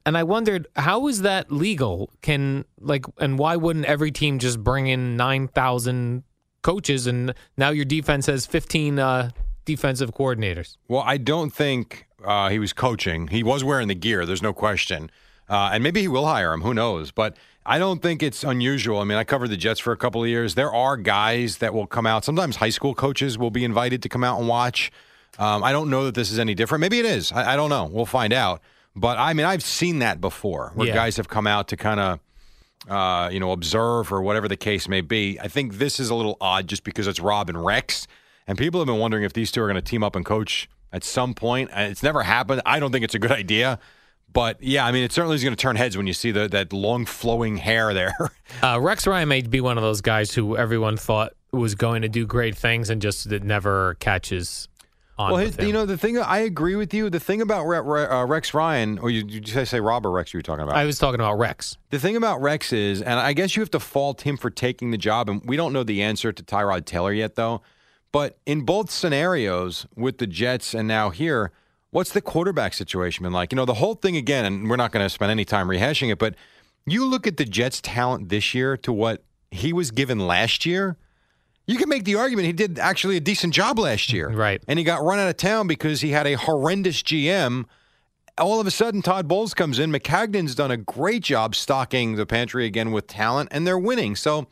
and, 0.06 0.18
I 0.18 0.24
wondered 0.24 0.68
how 0.76 1.08
is 1.08 1.22
that 1.22 1.52
legal? 1.52 2.12
Can 2.22 2.66
like, 2.80 3.06
and 3.18 3.40
why 3.40 3.56
wouldn't 3.56 3.86
every 3.86 4.12
team 4.12 4.38
just 4.40 4.64
bring 4.64 4.88
in 4.88 5.16
nine 5.16 5.48
thousand 5.48 6.24
coaches, 6.62 7.08
and 7.08 7.34
now 7.58 7.70
your 7.70 7.86
defense 7.86 8.26
has 8.26 8.46
fifteen 8.46 9.00
uh, 9.00 9.32
defensive 9.76 10.14
coordinators? 10.14 10.78
Well, 10.88 11.04
I 11.06 11.18
don't 11.18 11.52
think 11.52 12.08
uh, 12.24 12.50
he 12.50 12.60
was 12.60 12.74
coaching. 12.74 13.28
He 13.28 13.44
was 13.44 13.64
wearing 13.64 13.88
the 13.88 13.96
gear. 13.96 14.26
There's 14.26 14.42
no 14.42 14.54
question. 14.54 15.10
Uh, 15.48 15.70
and 15.74 15.84
maybe 15.84 16.02
he 16.02 16.08
will 16.08 16.26
hire 16.26 16.54
him. 16.54 16.62
Who 16.62 16.74
knows? 16.74 17.12
But 17.12 17.36
I 17.66 17.78
don't 17.80 18.02
think 18.02 18.22
it's 18.24 18.44
unusual. 18.44 19.00
I 19.00 19.04
mean, 19.04 19.18
I 19.18 19.24
covered 19.24 19.50
the 19.50 19.58
Jets 19.58 19.80
for 19.80 19.92
a 19.92 19.98
couple 19.98 20.24
of 20.24 20.30
years. 20.30 20.56
There 20.56 20.74
are 20.74 20.98
guys 20.98 21.58
that 21.58 21.74
will 21.74 21.88
come 21.88 22.06
out. 22.08 22.26
Sometimes 22.26 22.56
high 22.58 22.70
school 22.72 22.94
coaches 22.96 23.38
will 23.38 23.52
be 23.52 23.64
invited 23.64 24.02
to 24.04 24.10
come 24.10 24.24
out 24.24 24.40
and 24.40 24.48
watch. 24.48 24.92
Um, 25.38 25.64
I 25.64 25.72
don't 25.72 25.90
know 25.90 26.06
that 26.06 26.16
this 26.16 26.32
is 26.32 26.40
any 26.40 26.56
different. 26.56 26.82
Maybe 26.82 27.00
it 27.00 27.06
is. 27.06 27.32
I, 27.32 27.54
I, 27.54 27.56
don't 27.56 27.70
know. 27.70 27.86
We'll 27.86 28.06
find 28.06 28.34
out. 28.34 28.62
But 28.96 29.18
I 29.18 29.34
mean, 29.34 29.46
I've 29.46 29.64
seen 29.64 30.00
that 30.00 30.20
before, 30.20 30.72
where 30.76 30.88
Yeah. 30.88 30.96
guys 30.96 31.18
have 31.18 31.30
come 31.30 31.48
out 31.48 31.68
to 31.70 31.78
kind 31.78 32.00
of, 32.00 32.20
uh, 32.90 33.30
you 33.32 33.40
know, 33.40 33.52
observe 33.52 34.12
or 34.12 34.22
whatever 34.22 34.48
the 34.48 34.58
case 34.58 34.88
may 34.88 35.02
be. 35.02 35.40
I 35.40 35.48
think 35.48 35.76
this 35.78 36.00
is 36.00 36.10
a 36.10 36.16
little 36.16 36.38
odd 36.42 36.68
just 36.68 36.84
because 36.84 37.08
it's 37.08 37.20
Rob 37.20 37.50
and 37.50 37.64
Rex, 37.64 38.08
and 38.50 38.58
people 38.58 38.80
have 38.80 38.88
been 38.88 38.98
wondering 38.98 39.24
if 39.24 39.32
these 39.32 39.52
two 39.52 39.62
are 39.62 39.68
going 39.68 39.76
to 39.76 39.82
team 39.82 40.04
up 40.04 40.16
and 40.16 40.26
coach 40.26 40.68
at 40.92 41.04
some 41.04 41.36
point. 41.36 41.70
And 41.72 41.92
It's 41.92 42.02
never 42.02 42.24
happened. 42.24 42.64
I 42.66 42.80
don't 42.80 42.92
think 42.92 43.06
it's 43.06 43.14
a 43.14 43.20
good 43.20 43.32
idea. 43.32 43.78
But 44.34 44.62
yeah, 44.62 44.86
I 44.88 44.92
mean, 44.92 45.04
it 45.04 45.12
certainly 45.12 45.36
is 45.36 45.44
going 45.44 45.56
to 45.56 45.62
turn 45.62 45.76
heads 45.76 45.96
when 45.96 46.08
you 46.08 46.14
see 46.14 46.32
the, 46.32 46.48
that 46.50 46.74
long 46.74 47.06
flowing 47.06 47.58
hair 47.58 47.94
there. 47.94 48.14
Uh, 48.64 48.80
Rex 48.82 49.06
Ryan 49.06 49.30
may 49.30 49.44
be 49.44 49.62
one 49.62 49.78
of 49.78 49.84
those 49.84 50.02
guys 50.02 50.34
who 50.34 50.58
everyone 50.58 50.98
thought 50.98 51.34
was 51.54 51.76
going 51.76 52.02
to 52.02 52.10
do 52.10 52.26
great 52.26 52.58
things 52.58 52.90
and 52.90 53.00
just 53.00 53.32
it 53.32 53.44
never 53.44 53.94
catches 54.00 54.68
on. 55.20 55.32
well, 55.32 55.46
his, 55.46 55.56
you 55.60 55.72
know, 55.72 55.86
the 55.86 55.98
thing 56.00 56.18
I 56.18 56.40
agree 56.40 56.76
with 56.76 56.92
you. 56.92 57.12
The 57.12 57.20
thing 57.20 57.42
about 57.42 57.66
Re- 57.66 57.80
Re- 57.80 58.08
uh, 58.08 58.26
Rex 58.26 58.56
Ryan, 58.56 58.98
or 58.98 59.12
you, 59.12 59.24
did 59.24 59.48
you 59.48 59.66
say 59.66 59.80
Rob 59.80 60.04
or 60.06 60.12
Rex? 60.12 60.34
You 60.34 60.40
were 60.40 60.42
talking 60.42 60.64
about. 60.64 60.76
I 60.76 60.86
was 60.86 60.98
talking 60.98 61.20
about 61.20 61.38
Rex. 61.38 61.78
The 61.92 62.00
thing 62.00 62.16
about 62.16 62.42
Rex 62.42 62.74
is, 62.74 63.04
and 63.04 63.20
I 63.20 63.34
guess 63.34 63.56
you 63.56 63.62
have 63.62 63.72
to 63.72 63.80
fault 63.80 64.22
him 64.22 64.36
for 64.36 64.50
taking 64.50 64.90
the 64.90 64.98
job, 64.98 65.30
and 65.30 65.42
we 65.46 65.56
don't 65.56 65.72
know 65.72 65.84
the 65.84 66.02
answer 66.02 66.32
to 66.32 66.44
Tyrod 66.44 66.86
Taylor 66.86 67.14
yet, 67.14 67.36
though. 67.36 67.62
But 68.12 68.38
in 68.46 68.62
both 68.62 68.90
scenarios, 68.90 69.86
with 69.96 70.18
the 70.18 70.28
Jets 70.28 70.74
and 70.74 70.88
now 70.88 71.10
here, 71.10 71.52
what's 71.92 72.12
the 72.12 72.22
quarterback 72.22 72.74
situation 72.74 73.24
been 73.24 73.34
like? 73.34 73.52
You 73.52 73.56
know, 73.56 73.66
the 73.66 73.76
whole 73.76 73.96
thing 73.96 74.16
again, 74.16 74.46
and 74.46 74.70
we're 74.70 74.78
not 74.78 74.92
going 74.92 75.06
to 75.06 75.10
spend 75.10 75.32
any 75.32 75.46
time 75.46 75.68
rehashing 75.68 76.12
it, 76.12 76.18
but 76.18 76.36
you 76.86 77.06
look 77.06 77.28
at 77.28 77.38
the 77.38 77.46
Jets' 77.46 77.82
talent 77.82 78.30
this 78.30 78.54
year 78.54 78.78
to 78.78 78.92
what 78.92 79.24
he 79.52 79.74
was 79.74 79.92
given 79.92 80.20
last 80.20 80.66
year. 80.66 80.98
You 81.68 81.78
can 81.78 81.88
make 81.88 82.04
the 82.04 82.16
argument 82.16 82.48
he 82.48 82.54
did 82.54 82.80
actually 82.80 83.16
a 83.18 83.20
decent 83.20 83.54
job 83.54 83.78
last 83.78 84.12
year. 84.12 84.30
Right. 84.36 84.64
And 84.68 84.80
he 84.80 84.86
got 84.86 85.04
run 85.04 85.20
out 85.20 85.30
of 85.30 85.38
town 85.38 85.68
because 85.68 86.02
he 86.02 86.10
had 86.10 86.26
a 86.26 86.34
horrendous 86.34 87.04
GM 87.04 87.66
all 88.40 88.60
of 88.60 88.68
a 88.68 88.72
sudden 88.72 89.02
Todd 89.02 89.28
Bowles 89.28 89.54
comes 89.54 89.80
in. 89.80 89.92
Maccagnan's 89.92 90.56
done 90.56 90.72
a 90.72 90.78
great 90.78 91.24
job 91.24 91.56
stocking 91.56 92.16
the 92.16 92.26
pantry 92.26 92.66
again 92.66 92.92
with 92.92 93.08
talent, 93.08 93.50
and 93.52 93.68
they're 93.68 93.78
winning. 93.78 94.16
So, 94.16 94.48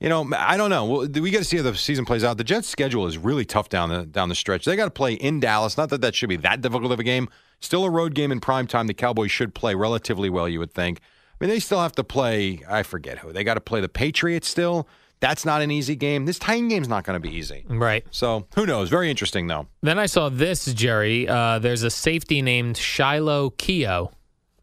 you 0.00 0.08
know, 0.08 0.28
I 0.36 0.56
don't 0.56 0.70
know. 0.70 0.84
Well, 0.86 1.08
we 1.08 1.30
got 1.30 1.38
to 1.38 1.44
see 1.44 1.58
how 1.58 1.62
the 1.62 1.76
season 1.76 2.04
plays 2.04 2.24
out. 2.24 2.38
The 2.38 2.44
Jets' 2.44 2.68
schedule 2.68 3.06
is 3.06 3.18
really 3.18 3.44
tough 3.44 3.68
down 3.68 3.90
the 3.90 4.06
down 4.06 4.30
the 4.30 4.34
stretch. 4.34 4.64
They 4.64 4.74
got 4.74 4.86
to 4.86 4.90
play 4.90 5.14
in 5.14 5.40
Dallas. 5.40 5.76
Not 5.76 5.90
that 5.90 6.00
that 6.00 6.14
should 6.14 6.30
be 6.30 6.36
that 6.38 6.62
difficult 6.62 6.90
of 6.90 6.98
a 6.98 7.04
game. 7.04 7.28
Still 7.60 7.84
a 7.84 7.90
road 7.90 8.14
game 8.14 8.32
in 8.32 8.40
prime 8.40 8.66
time. 8.66 8.86
The 8.86 8.94
Cowboys 8.94 9.30
should 9.30 9.54
play 9.54 9.74
relatively 9.74 10.30
well, 10.30 10.48
you 10.48 10.58
would 10.58 10.72
think. 10.72 11.00
I 11.00 11.44
mean, 11.44 11.50
they 11.50 11.60
still 11.60 11.80
have 11.80 11.92
to 11.92 12.04
play. 12.04 12.62
I 12.68 12.82
forget 12.82 13.18
who. 13.18 13.32
They 13.32 13.44
got 13.44 13.54
to 13.54 13.60
play 13.60 13.80
the 13.80 13.88
Patriots 13.88 14.48
still. 14.48 14.88
That's 15.20 15.44
not 15.44 15.60
an 15.60 15.70
easy 15.70 15.96
game. 15.96 16.24
This 16.24 16.38
Titan 16.38 16.68
game's 16.68 16.88
not 16.88 17.04
going 17.04 17.20
to 17.20 17.20
be 17.20 17.34
easy. 17.34 17.66
Right. 17.68 18.06
So 18.10 18.46
who 18.54 18.64
knows? 18.64 18.88
Very 18.88 19.10
interesting 19.10 19.46
though. 19.48 19.66
Then 19.82 19.98
I 19.98 20.06
saw 20.06 20.30
this, 20.30 20.64
Jerry. 20.72 21.28
Uh, 21.28 21.58
there's 21.58 21.82
a 21.82 21.90
safety 21.90 22.40
named 22.40 22.78
Shiloh 22.78 23.50
Keo, 23.50 24.12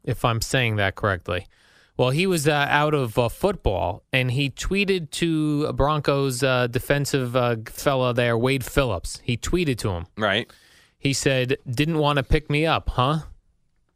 if 0.04 0.26
I'm 0.26 0.42
saying 0.42 0.78
that 0.78 0.96
correctly. 0.96 1.46
Well, 1.98 2.12
he 2.12 2.28
was 2.28 2.48
uh, 2.48 2.68
out 2.70 2.94
of 2.94 3.18
uh, 3.18 3.28
football, 3.28 4.04
and 4.14 4.30
he 4.30 4.52
tweeted 4.52 5.10
to 5.12 5.74
Broncos 5.74 6.44
uh, 6.44 6.68
defensive 6.68 7.36
uh, 7.36 7.56
fella 7.66 8.14
there, 8.14 8.38
Wade 8.38 8.64
Phillips. 8.64 9.20
He 9.24 9.36
tweeted 9.36 9.80
to 9.80 9.90
him. 9.90 10.06
Right. 10.16 10.48
He 11.00 11.14
said, 11.14 11.58
"Didn't 11.68 11.98
want 11.98 12.18
to 12.18 12.24
pick 12.24 12.52
me 12.52 12.68
up, 12.68 12.90
huh?" 12.90 13.22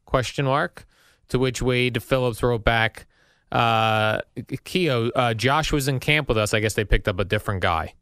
Question 0.05 0.46
mark. 0.46 0.86
To 1.29 1.39
which 1.39 1.62
Wade 1.62 2.01
Phillips 2.03 2.41
wrote 2.41 2.65
back, 2.65 3.05
uh, 3.51 4.22
"Keo, 4.63 5.10
uh, 5.12 5.34
Josh 5.36 5.72
was 5.72 5.88
in 5.88 6.00
camp 6.00 6.27
with 6.27 6.38
us. 6.39 6.55
I 6.55 6.60
guess 6.60 6.74
they 6.74 6.84
picked 6.84 7.08
up 7.08 7.20
a 7.20 7.25
different 7.25 7.62
guy." 7.62 7.93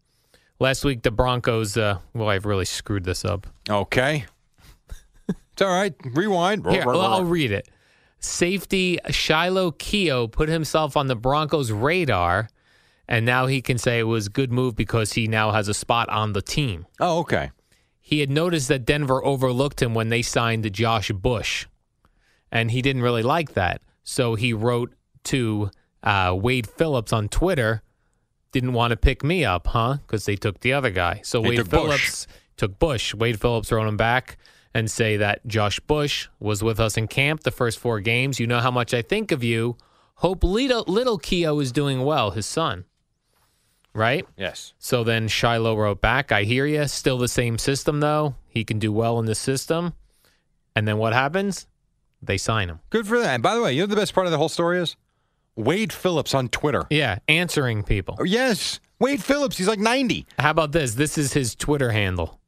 Last 0.60 0.86
week, 0.86 1.04
the 1.04 1.12
Broncos. 1.12 1.76
Uh, 1.76 2.00
well, 2.14 2.30
I've 2.30 2.46
really 2.46 2.66
screwed 2.66 3.04
this 3.04 3.26
up. 3.26 3.48
Okay. 3.70 4.26
it's 5.28 5.62
all 5.62 5.70
right. 5.70 5.94
Rewind. 6.06 6.66
Here, 6.68 6.84
I'll 6.88 7.26
read 7.26 7.52
it. 7.52 7.68
Safety 8.20 9.00
Shiloh 9.10 9.72
Keo 9.72 10.28
put 10.28 10.50
himself 10.50 10.98
on 10.98 11.08
the 11.08 11.16
Broncos' 11.16 11.72
radar, 11.72 12.50
and 13.08 13.26
now 13.26 13.48
he 13.48 13.62
can 13.62 13.78
say 13.78 14.00
it 14.00 14.04
was 14.04 14.28
a 14.28 14.30
good 14.30 14.52
move 14.52 14.76
because 14.76 15.14
he 15.14 15.28
now 15.28 15.52
has 15.52 15.68
a 15.68 15.74
spot 15.74 16.10
on 16.10 16.34
the 16.34 16.42
team. 16.42 16.86
oh, 17.00 17.20
okay. 17.20 17.52
He 18.02 18.22
had 18.22 18.30
noticed 18.32 18.70
that 18.70 18.86
Denver 18.86 19.24
overlooked 19.24 19.84
him 19.84 19.94
when 19.94 20.10
they 20.10 20.24
signed 20.24 20.72
Josh 20.74 21.12
Bush, 21.12 21.68
and 22.52 22.72
he 22.72 22.82
didn't 22.82 23.04
really 23.04 23.22
like 23.22 23.54
that. 23.54 23.82
So 24.04 24.34
he 24.34 24.52
wrote 24.52 24.94
to 25.26 25.70
uh, 26.02 26.36
Wade 26.36 26.68
Phillips 26.68 27.14
on 27.14 27.30
Twitter, 27.30 27.84
didn't 28.52 28.74
want 28.74 28.90
to 28.92 28.98
pick 28.98 29.24
me 29.24 29.46
up, 29.46 29.68
huh? 29.68 29.98
Because 29.98 30.26
they 30.26 30.36
took 30.36 30.62
the 30.62 30.74
other 30.74 30.90
guy. 30.90 31.22
So 31.24 31.40
They 31.42 31.50
Wade 31.50 31.58
took 31.60 31.70
Bush. 31.70 31.82
Phillips 31.82 32.28
took 32.58 32.80
Bush. 32.80 33.14
Wade 33.14 33.40
Phillips 33.40 33.72
wrote 33.72 33.88
him 33.88 33.98
back 33.98 34.38
and 34.74 34.90
say 34.90 35.18
that 35.18 35.46
Josh 35.48 35.80
Bush 35.80 36.28
was 36.40 36.64
with 36.64 36.80
us 36.80 36.98
in 36.98 37.08
camp 37.08 37.44
the 37.44 37.52
first 37.52 37.80
four 37.80 38.00
games. 38.00 38.40
You 38.40 38.48
know 38.48 38.60
how 38.60 38.72
much 38.72 38.94
I 38.94 39.02
think 39.02 39.32
of 39.32 39.44
you. 39.44 39.78
Hope 40.16 40.44
little, 40.44 40.84
little 40.88 41.18
Keo 41.18 41.60
is 41.60 41.72
doing 41.72 42.04
well, 42.04 42.32
his 42.32 42.46
son. 42.46 42.86
Right? 43.94 44.26
Yes. 44.38 44.74
So 44.78 45.04
then 45.04 45.28
Shiloh 45.28 45.76
wrote 45.76 46.02
back, 46.02 46.32
I 46.32 46.44
hear 46.44 46.66
you. 46.66 46.88
Still 46.88 47.18
the 47.18 47.28
same 47.28 47.58
system, 47.58 48.00
though. 48.00 48.36
He 48.48 48.64
can 48.64 48.80
do 48.80 48.92
well 48.92 49.20
in 49.20 49.26
the 49.26 49.36
system. 49.36 49.94
And 50.76 50.88
then 50.88 50.98
what 50.98 51.14
happens? 51.14 51.68
They 52.22 52.38
sign 52.38 52.70
him. 52.70 52.80
Good 52.90 53.08
for 53.08 53.20
that. 53.20 53.34
And 53.34 53.44
by 53.44 53.56
the 53.56 53.62
way, 53.62 53.74
you 53.74 53.82
know 53.82 53.88
the 53.88 53.96
best 53.96 54.14
part 54.14 54.28
of 54.28 54.32
the 54.32 54.38
whole 54.38 54.50
story 54.50 54.80
is 54.80 54.96
Wade 55.56 55.92
Phillips 55.92 56.34
on 56.34 56.50
Twitter. 56.50 56.86
Yeah, 56.90 57.20
answering 57.28 57.84
people. 57.84 58.18
Oh, 58.20 58.24
yes, 58.24 58.80
Wade 59.00 59.24
Phillips. 59.24 59.58
He's 59.58 59.68
like 59.68 59.80
ninety. 59.80 60.26
How 60.38 60.52
about 60.52 60.72
this? 60.72 60.96
This 60.96 61.18
is 61.18 61.34
his 61.34 61.56
Twitter 61.56 61.92
handle 61.92 62.40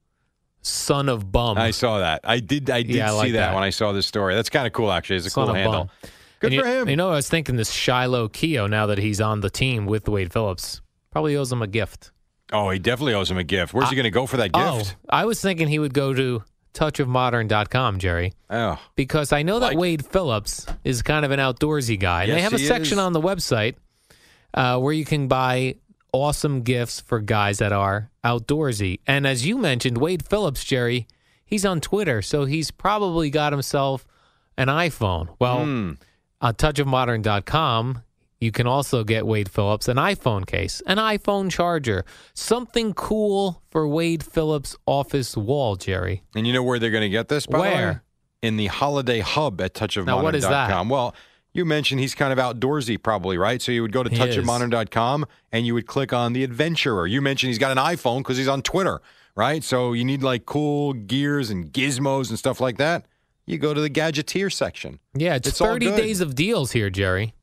Son 0.62 1.10
of 1.10 1.32
Bum. 1.32 1.58
I 1.58 1.72
saw 1.72 2.00
that. 2.00 2.22
I 2.24 2.40
did. 2.40 2.70
I 2.70 2.84
did 2.84 2.96
Yeah, 2.96 3.08
I 3.08 3.10
see 3.10 3.16
like 3.18 3.32
that, 3.34 3.38
that. 3.48 3.56
when 3.56 3.64
I 3.64 3.70
saw 3.72 3.92
this 3.92 4.06
story. 4.06 4.36
That's 4.36 4.50
kind 4.50 4.68
of 4.68 4.74
cool. 4.74 4.92
Actually, 4.92 5.18
it's 5.18 5.26
a 5.28 5.30
Son 5.32 5.48
cool 5.48 5.56
handle. 5.56 5.74
Bum. 5.86 5.90
Good 6.40 6.54
And 6.54 6.62
for 6.62 6.68
you, 6.68 6.82
him. 6.82 6.90
You 6.90 6.96
know, 6.96 7.10
I 7.10 7.16
was 7.16 7.30
thinking 7.30 7.56
this 7.56 7.72
Shiloh 7.72 8.28
Keo, 8.28 8.68
now 8.68 8.86
that 8.88 8.98
he's 8.98 9.22
on 9.22 9.42
the 9.42 9.50
team 9.50 9.86
with 9.86 10.08
Wade 10.10 10.32
Phillips, 10.34 10.82
probably 11.12 11.36
owes 11.36 11.52
him 11.52 11.62
a 11.62 11.68
gift. 11.68 12.12
oh, 12.54 12.70
he 12.70 12.80
definitely 12.80 13.14
owes 13.14 13.30
him 13.32 13.38
a 13.38 13.44
gift. 13.44 13.74
Where's 13.74 13.90
he 13.90 13.96
going 13.96 14.04
to 14.04 14.10
go 14.12 14.26
for 14.26 14.38
that 14.38 14.52
gift? 14.52 14.56
Oh, 14.66 14.84
I 15.10 15.26
was 15.26 15.40
thinking 15.42 15.68
he 15.68 15.80
would 15.80 15.94
go 15.94 16.14
to 16.14 16.44
touchofmodern.com, 16.74 18.00
Jerry. 18.00 18.34
Oh, 18.50 18.80
because 18.96 19.32
I 19.32 19.44
know 19.44 19.60
that 19.60 19.68
Like- 19.68 19.78
Wade 19.78 20.06
Phillips 20.06 20.66
is 20.84 21.02
kind 21.02 21.26
of 21.26 21.32
an 21.32 21.40
outdoorsy 21.40 22.00
guy. 22.00 22.24
And 22.24 22.34
they 22.34 22.42
have 22.42 22.54
a 22.54 22.60
section 22.60 22.94
is. 22.98 23.00
on 23.00 23.14
the 23.14 23.22
website 23.22 23.76
uh, 24.54 24.80
where 24.80 24.94
you 24.94 25.06
can 25.06 25.28
buy 25.28 25.76
awesome 26.14 26.62
gifts 26.62 27.00
for 27.00 27.20
guys 27.20 27.60
that 27.60 27.72
are 27.72 28.10
outdoorsy. 28.24 29.00
And 29.08 29.26
as 29.26 29.46
you 29.46 29.58
mentioned, 29.58 29.98
Wade 29.98 30.26
Phillips, 30.28 30.64
Jerry, 30.64 31.08
he's 31.46 31.66
on 31.66 31.80
Twitter, 31.82 32.22
so 32.22 32.46
he's 32.46 32.72
probably 32.72 33.30
got 33.30 33.54
himself 33.54 34.06
an 34.58 34.68
iPhone. 34.68 35.30
Well, 35.40 35.64
Hmm. 35.64 35.92
on 36.42 36.54
touchofmodern.com, 36.56 38.02
you 38.40 38.52
can 38.52 38.68
also 38.68 39.04
get 39.04 39.26
Wade 39.26 39.50
Phillips 39.50 39.88
an 39.88 39.98
iPhone 39.98 40.46
case, 40.48 40.82
an 40.88 40.98
iPhone 40.98 41.52
charger, 41.52 42.04
something 42.34 42.94
cool 42.94 43.62
for 43.70 43.88
Wade 43.88 44.24
Phillips' 44.24 44.76
office 44.86 45.38
wall, 45.38 45.76
Jerry. 45.76 46.24
and 46.36 46.46
you 46.48 46.54
know 46.54 46.64
where 46.64 46.80
they're 46.80 46.90
going 46.92 47.02
to 47.04 47.10
get 47.10 47.28
this? 47.28 47.46
By 47.46 47.58
the 47.58 47.62
way? 47.64 47.74
Where? 47.74 48.04
In 48.42 48.58
the 48.58 48.68
holiday 48.68 49.20
hub 49.20 49.62
at 49.62 49.76
touchofmodern.com. 49.76 50.06
Now, 50.08 50.24
what 50.24 50.34
is 50.36 50.44
that? 50.48 50.88
Well, 50.88 51.14
You 51.54 51.66
mentioned 51.66 52.00
he's 52.00 52.16
kind 52.16 52.32
of 52.32 52.40
outdoorsy, 52.40 53.02
probably, 53.02 53.38
right? 53.38 53.62
So 53.62 53.72
you 53.72 53.82
would 53.82 53.92
go 53.92 54.04
to 54.04 54.10
touchofmodern.com 54.10 55.26
and 55.52 55.66
you 55.66 55.74
would 55.74 55.86
click 55.88 56.14
on 56.14 56.34
the 56.34 56.44
adventurer. 56.44 57.08
You 57.08 57.22
mentioned 57.22 57.50
he's 57.50 57.58
got 57.58 57.72
an 57.72 57.78
iPhone 57.78 58.20
because 58.20 58.38
he's 58.38 58.48
on 58.48 58.62
Twitter, 58.62 59.02
right? 59.36 59.64
So 59.64 59.94
you 59.94 60.06
need 60.06 60.24
like 60.24 60.46
cool 60.46 60.94
gears 60.94 61.50
and 61.50 61.72
gizmos 61.72 62.30
and 62.30 62.40
stuff 62.40 62.62
like 62.62 62.78
that. 62.78 63.06
You 63.46 63.58
go 63.58 63.74
to 63.74 63.82
the 63.82 63.90
gadgeteer 63.90 64.52
section. 64.52 65.00
Yeah, 65.14 65.36
it's, 65.36 65.50
It's 65.50 65.58
30 65.58 65.88
days 65.98 66.22
of 66.22 66.36
deals 66.36 66.72
here, 66.72 66.90
Jerry. 66.90 67.34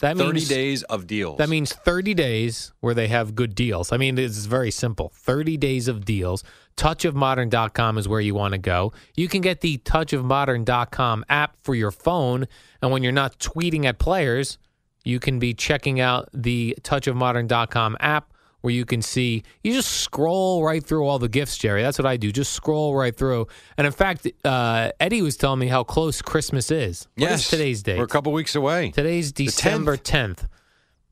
That 0.00 0.18
30 0.18 0.32
means 0.32 0.48
days 0.48 0.82
of 0.84 1.06
deals. 1.06 1.38
That 1.38 1.48
means 1.48 1.72
30 1.72 2.12
days 2.12 2.72
where 2.80 2.92
they 2.92 3.08
have 3.08 3.34
good 3.34 3.54
deals. 3.54 3.92
I 3.92 3.96
mean, 3.96 4.18
it's 4.18 4.44
very 4.44 4.70
simple. 4.70 5.10
30 5.14 5.56
days 5.56 5.88
of 5.88 6.04
deals. 6.04 6.44
Touchofmodern.com 6.76 7.98
is 7.98 8.06
where 8.06 8.20
you 8.20 8.34
want 8.34 8.52
to 8.52 8.58
go. 8.58 8.92
You 9.14 9.28
can 9.28 9.40
get 9.40 9.60
the 9.60 9.78
touchofmodern.com 9.78 11.24
app 11.28 11.56
for 11.62 11.74
your 11.74 11.90
phone. 11.90 12.46
And 12.82 12.90
when 12.90 13.02
you're 13.02 13.12
not 13.12 13.38
tweeting 13.38 13.84
at 13.86 13.98
players, 13.98 14.58
you 15.04 15.20
can 15.20 15.38
be 15.38 15.54
checking 15.54 16.00
out 16.00 16.28
the 16.34 16.76
touchofmodern.com 16.82 17.96
app 18.00 18.32
where 18.66 18.74
you 18.74 18.84
can 18.84 19.00
see, 19.00 19.44
you 19.62 19.72
just 19.72 20.00
scroll 20.00 20.64
right 20.64 20.84
through 20.84 21.06
all 21.06 21.20
the 21.20 21.28
gifts, 21.28 21.56
Jerry. 21.56 21.82
That's 21.82 21.98
what 21.98 22.06
I 22.06 22.16
do. 22.16 22.32
Just 22.32 22.52
scroll 22.52 22.96
right 22.96 23.16
through. 23.16 23.46
And 23.78 23.86
in 23.86 23.92
fact, 23.92 24.26
uh, 24.44 24.90
Eddie 24.98 25.22
was 25.22 25.36
telling 25.36 25.60
me 25.60 25.68
how 25.68 25.84
close 25.84 26.20
Christmas 26.20 26.72
is. 26.72 27.06
What 27.14 27.30
is 27.30 27.42
yes. 27.42 27.50
today's 27.50 27.84
date? 27.84 27.98
We're 27.98 28.04
a 28.04 28.08
couple 28.08 28.32
weeks 28.32 28.56
away. 28.56 28.90
Today's 28.90 29.30
December 29.30 29.96
10th. 29.96 30.48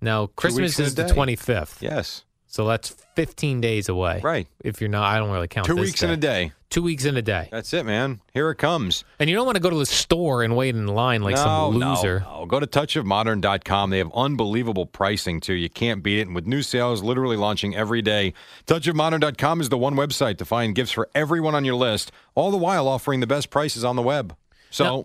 Now, 0.00 0.26
Christmas 0.26 0.80
is 0.80 0.96
the 0.96 1.04
25th. 1.04 1.80
Yes. 1.80 2.24
So 2.54 2.68
that's 2.68 2.90
15 3.16 3.60
days 3.60 3.88
away. 3.88 4.20
Right. 4.22 4.46
If 4.62 4.80
you're 4.80 4.88
not, 4.88 5.12
I 5.12 5.18
don't 5.18 5.32
really 5.32 5.48
count 5.48 5.66
Two 5.66 5.74
weeks 5.74 6.04
in 6.04 6.10
a 6.10 6.16
day. 6.16 6.52
Two 6.70 6.84
weeks 6.84 7.04
in 7.04 7.16
a 7.16 7.22
day. 7.22 7.48
That's 7.50 7.72
it, 7.72 7.84
man. 7.84 8.20
Here 8.32 8.48
it 8.48 8.58
comes. 8.58 9.02
And 9.18 9.28
you 9.28 9.34
don't 9.34 9.44
want 9.44 9.56
to 9.56 9.60
go 9.60 9.70
to 9.70 9.76
the 9.76 9.84
store 9.84 10.44
and 10.44 10.56
wait 10.56 10.76
in 10.76 10.86
line 10.86 11.22
like 11.22 11.34
no, 11.34 11.42
some 11.42 11.78
no, 11.80 11.88
loser. 11.90 12.20
No, 12.20 12.46
Go 12.46 12.60
to 12.60 12.66
touchofmodern.com. 12.68 13.90
They 13.90 13.98
have 13.98 14.12
unbelievable 14.14 14.86
pricing 14.86 15.40
too. 15.40 15.54
You 15.54 15.68
can't 15.68 16.00
beat 16.00 16.20
it. 16.20 16.28
And 16.28 16.34
with 16.36 16.46
new 16.46 16.62
sales 16.62 17.02
literally 17.02 17.36
launching 17.36 17.74
every 17.74 18.02
day, 18.02 18.34
touchofmodern.com 18.68 19.60
is 19.60 19.68
the 19.68 19.78
one 19.78 19.96
website 19.96 20.38
to 20.38 20.44
find 20.44 20.76
gifts 20.76 20.92
for 20.92 21.10
everyone 21.12 21.56
on 21.56 21.64
your 21.64 21.74
list, 21.74 22.12
all 22.36 22.52
the 22.52 22.56
while 22.56 22.86
offering 22.86 23.18
the 23.18 23.26
best 23.26 23.50
prices 23.50 23.82
on 23.82 23.96
the 23.96 24.02
web. 24.02 24.36
So, 24.70 24.84
Now- 24.84 25.04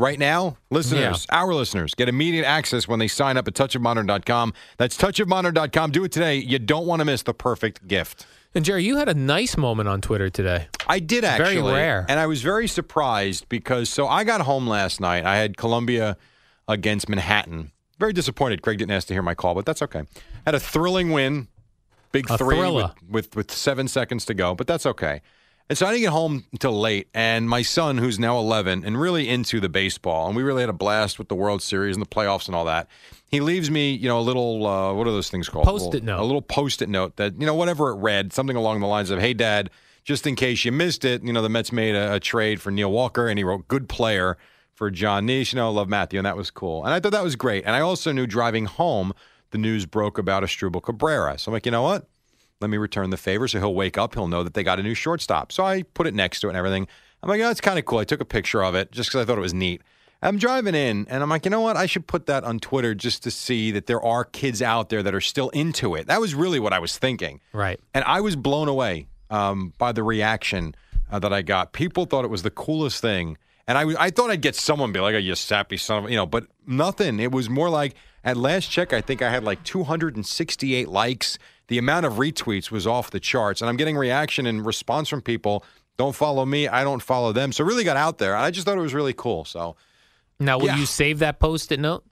right 0.00 0.18
now, 0.18 0.56
listeners, 0.70 1.26
our 1.30 1.54
listeners 1.54 1.94
get 1.94 2.08
immediate 2.08 2.46
access 2.46 2.88
when 2.88 2.98
they 2.98 3.06
sign 3.06 3.36
up 3.36 3.46
at 3.46 3.54
touchofmodern.com. 3.54 4.54
That's 4.78 4.96
touchofmodern.com. 4.96 5.90
Do 5.92 6.04
it 6.04 6.10
today. 6.10 6.36
You 6.36 6.58
don't 6.58 6.86
want 6.86 7.00
to 7.00 7.04
miss 7.04 7.22
the 7.22 7.34
perfect 7.34 7.86
gift. 7.86 8.26
And 8.54 8.64
Jerry, 8.64 8.82
you 8.82 8.96
had 8.96 9.08
a 9.08 9.14
nice 9.14 9.56
moment 9.56 9.88
on 9.88 10.00
Twitter 10.00 10.28
today. 10.28 10.66
I 10.88 10.98
did 10.98 11.24
actually. 11.24 11.56
Very 11.60 11.72
rare. 11.72 12.06
And 12.08 12.18
I 12.18 12.26
was 12.26 12.42
very 12.42 12.66
surprised 12.66 13.48
because 13.48 13.88
so 13.88 14.08
I 14.08 14.24
got 14.24 14.40
home 14.40 14.66
last 14.66 15.00
night. 15.00 15.24
I 15.24 15.36
had 15.36 15.56
Columbia 15.56 16.16
against 16.66 17.08
Manhattan. 17.08 17.70
Very 17.98 18.12
disappointed. 18.12 18.62
Craig 18.62 18.78
didn't 18.78 18.92
ask 18.92 19.06
to 19.08 19.14
hear 19.14 19.22
my 19.22 19.34
call, 19.34 19.54
but 19.54 19.66
that's 19.66 19.82
okay. 19.82 20.02
Had 20.46 20.54
a 20.54 20.60
thrilling 20.60 21.10
win. 21.10 21.48
Big 22.12 22.28
A 22.28 22.36
three 22.38 22.58
with, 22.58 22.90
with 23.08 23.36
with 23.36 23.52
seven 23.52 23.86
seconds 23.86 24.24
to 24.24 24.34
go, 24.34 24.56
but 24.56 24.66
that's 24.66 24.84
okay. 24.84 25.20
And 25.70 25.78
so 25.78 25.86
I 25.86 25.92
didn't 25.92 26.02
get 26.02 26.10
home 26.10 26.44
until 26.50 26.78
late. 26.80 27.08
And 27.14 27.48
my 27.48 27.62
son, 27.62 27.96
who's 27.96 28.18
now 28.18 28.40
11 28.40 28.84
and 28.84 29.00
really 29.00 29.28
into 29.28 29.60
the 29.60 29.68
baseball, 29.68 30.26
and 30.26 30.34
we 30.34 30.42
really 30.42 30.62
had 30.62 30.68
a 30.68 30.72
blast 30.72 31.16
with 31.16 31.28
the 31.28 31.36
World 31.36 31.62
Series 31.62 31.94
and 31.94 32.04
the 32.04 32.08
playoffs 32.10 32.48
and 32.48 32.56
all 32.56 32.64
that. 32.64 32.88
He 33.28 33.38
leaves 33.40 33.70
me, 33.70 33.92
you 33.92 34.08
know, 34.08 34.18
a 34.18 34.20
little, 34.20 34.66
uh, 34.66 34.92
what 34.92 35.06
are 35.06 35.12
those 35.12 35.30
things 35.30 35.48
called? 35.48 35.68
A 35.68 35.72
little- 35.72 35.92
note. 36.02 36.18
A 36.18 36.24
little 36.24 36.42
post-it 36.42 36.88
note 36.88 37.14
that, 37.18 37.38
you 37.38 37.46
know, 37.46 37.54
whatever 37.54 37.90
it 37.90 37.94
read, 38.00 38.32
something 38.32 38.56
along 38.56 38.80
the 38.80 38.88
lines 38.88 39.10
of, 39.10 39.20
hey, 39.20 39.32
Dad, 39.32 39.70
just 40.02 40.26
in 40.26 40.34
case 40.34 40.64
you 40.64 40.72
missed 40.72 41.04
it, 41.04 41.22
you 41.22 41.32
know, 41.32 41.40
the 41.40 41.48
Mets 41.48 41.70
made 41.70 41.94
a, 41.94 42.14
a 42.14 42.20
trade 42.20 42.60
for 42.60 42.72
Neil 42.72 42.90
Walker, 42.90 43.28
and 43.28 43.38
he 43.38 43.44
wrote 43.44 43.68
good 43.68 43.88
player 43.88 44.36
for 44.74 44.90
Jon 44.90 45.28
Niese. 45.28 45.52
You 45.52 45.58
know, 45.58 45.70
love 45.70 45.88
Matthew, 45.88 46.18
and 46.18 46.26
that 46.26 46.36
was 46.36 46.50
cool. 46.50 46.84
And 46.84 46.92
I 46.92 46.98
thought 46.98 47.12
that 47.12 47.22
was 47.22 47.36
great. 47.36 47.64
And 47.64 47.76
I 47.76 47.80
also 47.80 48.10
knew 48.10 48.26
driving 48.26 48.64
home, 48.64 49.12
the 49.52 49.58
news 49.58 49.86
broke 49.86 50.18
about 50.18 50.42
Asdrubal 50.42 50.82
Cabrera. 50.82 51.38
So 51.38 51.50
I'm 51.50 51.52
like, 51.52 51.64
you 51.64 51.70
know 51.70 51.82
what? 51.82 52.08
Let 52.60 52.70
me 52.70 52.76
return 52.76 53.10
the 53.10 53.16
favor. 53.16 53.48
So 53.48 53.58
he'll 53.58 53.74
wake 53.74 53.96
up. 53.96 54.14
He'll 54.14 54.28
know 54.28 54.42
that 54.42 54.54
they 54.54 54.62
got 54.62 54.78
a 54.78 54.82
new 54.82 54.94
shortstop. 54.94 55.52
So 55.52 55.64
I 55.64 55.82
put 55.82 56.06
it 56.06 56.14
next 56.14 56.40
to 56.40 56.48
it 56.48 56.50
and 56.50 56.56
everything. 56.56 56.86
I'm 57.22 57.28
like, 57.28 57.40
oh, 57.40 57.50
it's 57.50 57.60
kind 57.60 57.78
of 57.78 57.84
cool. 57.84 57.98
I 57.98 58.04
took 58.04 58.20
a 58.20 58.24
picture 58.24 58.62
of 58.62 58.74
it 58.74 58.92
just 58.92 59.10
because 59.10 59.22
I 59.22 59.24
thought 59.24 59.38
it 59.38 59.42
was 59.42 59.54
neat. 59.54 59.82
I'm 60.22 60.36
driving 60.36 60.74
in 60.74 61.06
and 61.08 61.22
I'm 61.22 61.30
like, 61.30 61.46
you 61.46 61.50
know 61.50 61.62
what? 61.62 61.76
I 61.76 61.86
should 61.86 62.06
put 62.06 62.26
that 62.26 62.44
on 62.44 62.58
Twitter 62.58 62.94
just 62.94 63.22
to 63.22 63.30
see 63.30 63.70
that 63.70 63.86
there 63.86 64.02
are 64.02 64.24
kids 64.24 64.60
out 64.60 64.90
there 64.90 65.02
that 65.02 65.14
are 65.14 65.20
still 65.20 65.48
into 65.50 65.94
it. 65.94 66.08
That 66.08 66.20
was 66.20 66.34
really 66.34 66.60
what 66.60 66.74
I 66.74 66.78
was 66.78 66.98
thinking. 66.98 67.40
Right. 67.54 67.80
And 67.94 68.04
I 68.04 68.20
was 68.20 68.36
blown 68.36 68.68
away 68.68 69.06
um, 69.30 69.72
by 69.78 69.92
the 69.92 70.02
reaction 70.02 70.74
uh, 71.10 71.18
that 71.20 71.32
I 71.32 71.40
got. 71.40 71.72
People 71.72 72.04
thought 72.04 72.26
it 72.26 72.30
was 72.30 72.42
the 72.42 72.50
coolest 72.50 73.00
thing. 73.00 73.38
And 73.66 73.78
I, 73.78 73.84
I 73.98 74.10
thought 74.10 74.30
I'd 74.30 74.42
get 74.42 74.56
someone 74.56 74.92
be 74.92 75.00
like, 75.00 75.14
oh, 75.14 75.18
you 75.18 75.34
sappy 75.34 75.78
son 75.78 76.04
of, 76.04 76.10
you 76.10 76.16
know, 76.16 76.26
but 76.26 76.46
nothing. 76.66 77.18
It 77.18 77.32
was 77.32 77.48
more 77.48 77.70
like, 77.70 77.94
at 78.24 78.36
last 78.36 78.70
check, 78.70 78.92
I 78.92 79.00
think 79.00 79.22
I 79.22 79.30
had 79.30 79.44
like 79.44 79.62
268 79.64 80.88
likes. 80.88 81.38
The 81.68 81.78
amount 81.78 82.06
of 82.06 82.14
retweets 82.14 82.70
was 82.70 82.86
off 82.86 83.10
the 83.10 83.20
charts. 83.20 83.60
And 83.60 83.68
I'm 83.68 83.76
getting 83.76 83.96
reaction 83.96 84.46
and 84.46 84.64
response 84.66 85.08
from 85.08 85.22
people. 85.22 85.64
Don't 85.96 86.14
follow 86.14 86.44
me. 86.46 86.66
I 86.68 86.82
don't 86.84 87.02
follow 87.02 87.32
them. 87.32 87.52
So 87.52 87.64
it 87.64 87.66
really 87.68 87.84
got 87.84 87.96
out 87.96 88.18
there. 88.18 88.34
I 88.36 88.50
just 88.50 88.66
thought 88.66 88.76
it 88.76 88.80
was 88.82 88.94
really 88.94 89.12
cool. 89.14 89.44
So 89.44 89.76
Now, 90.38 90.58
will 90.58 90.66
Yeah. 90.66 90.76
you 90.76 90.86
save 90.86 91.18
that 91.18 91.38
post-it 91.38 91.78
note? 91.78 92.02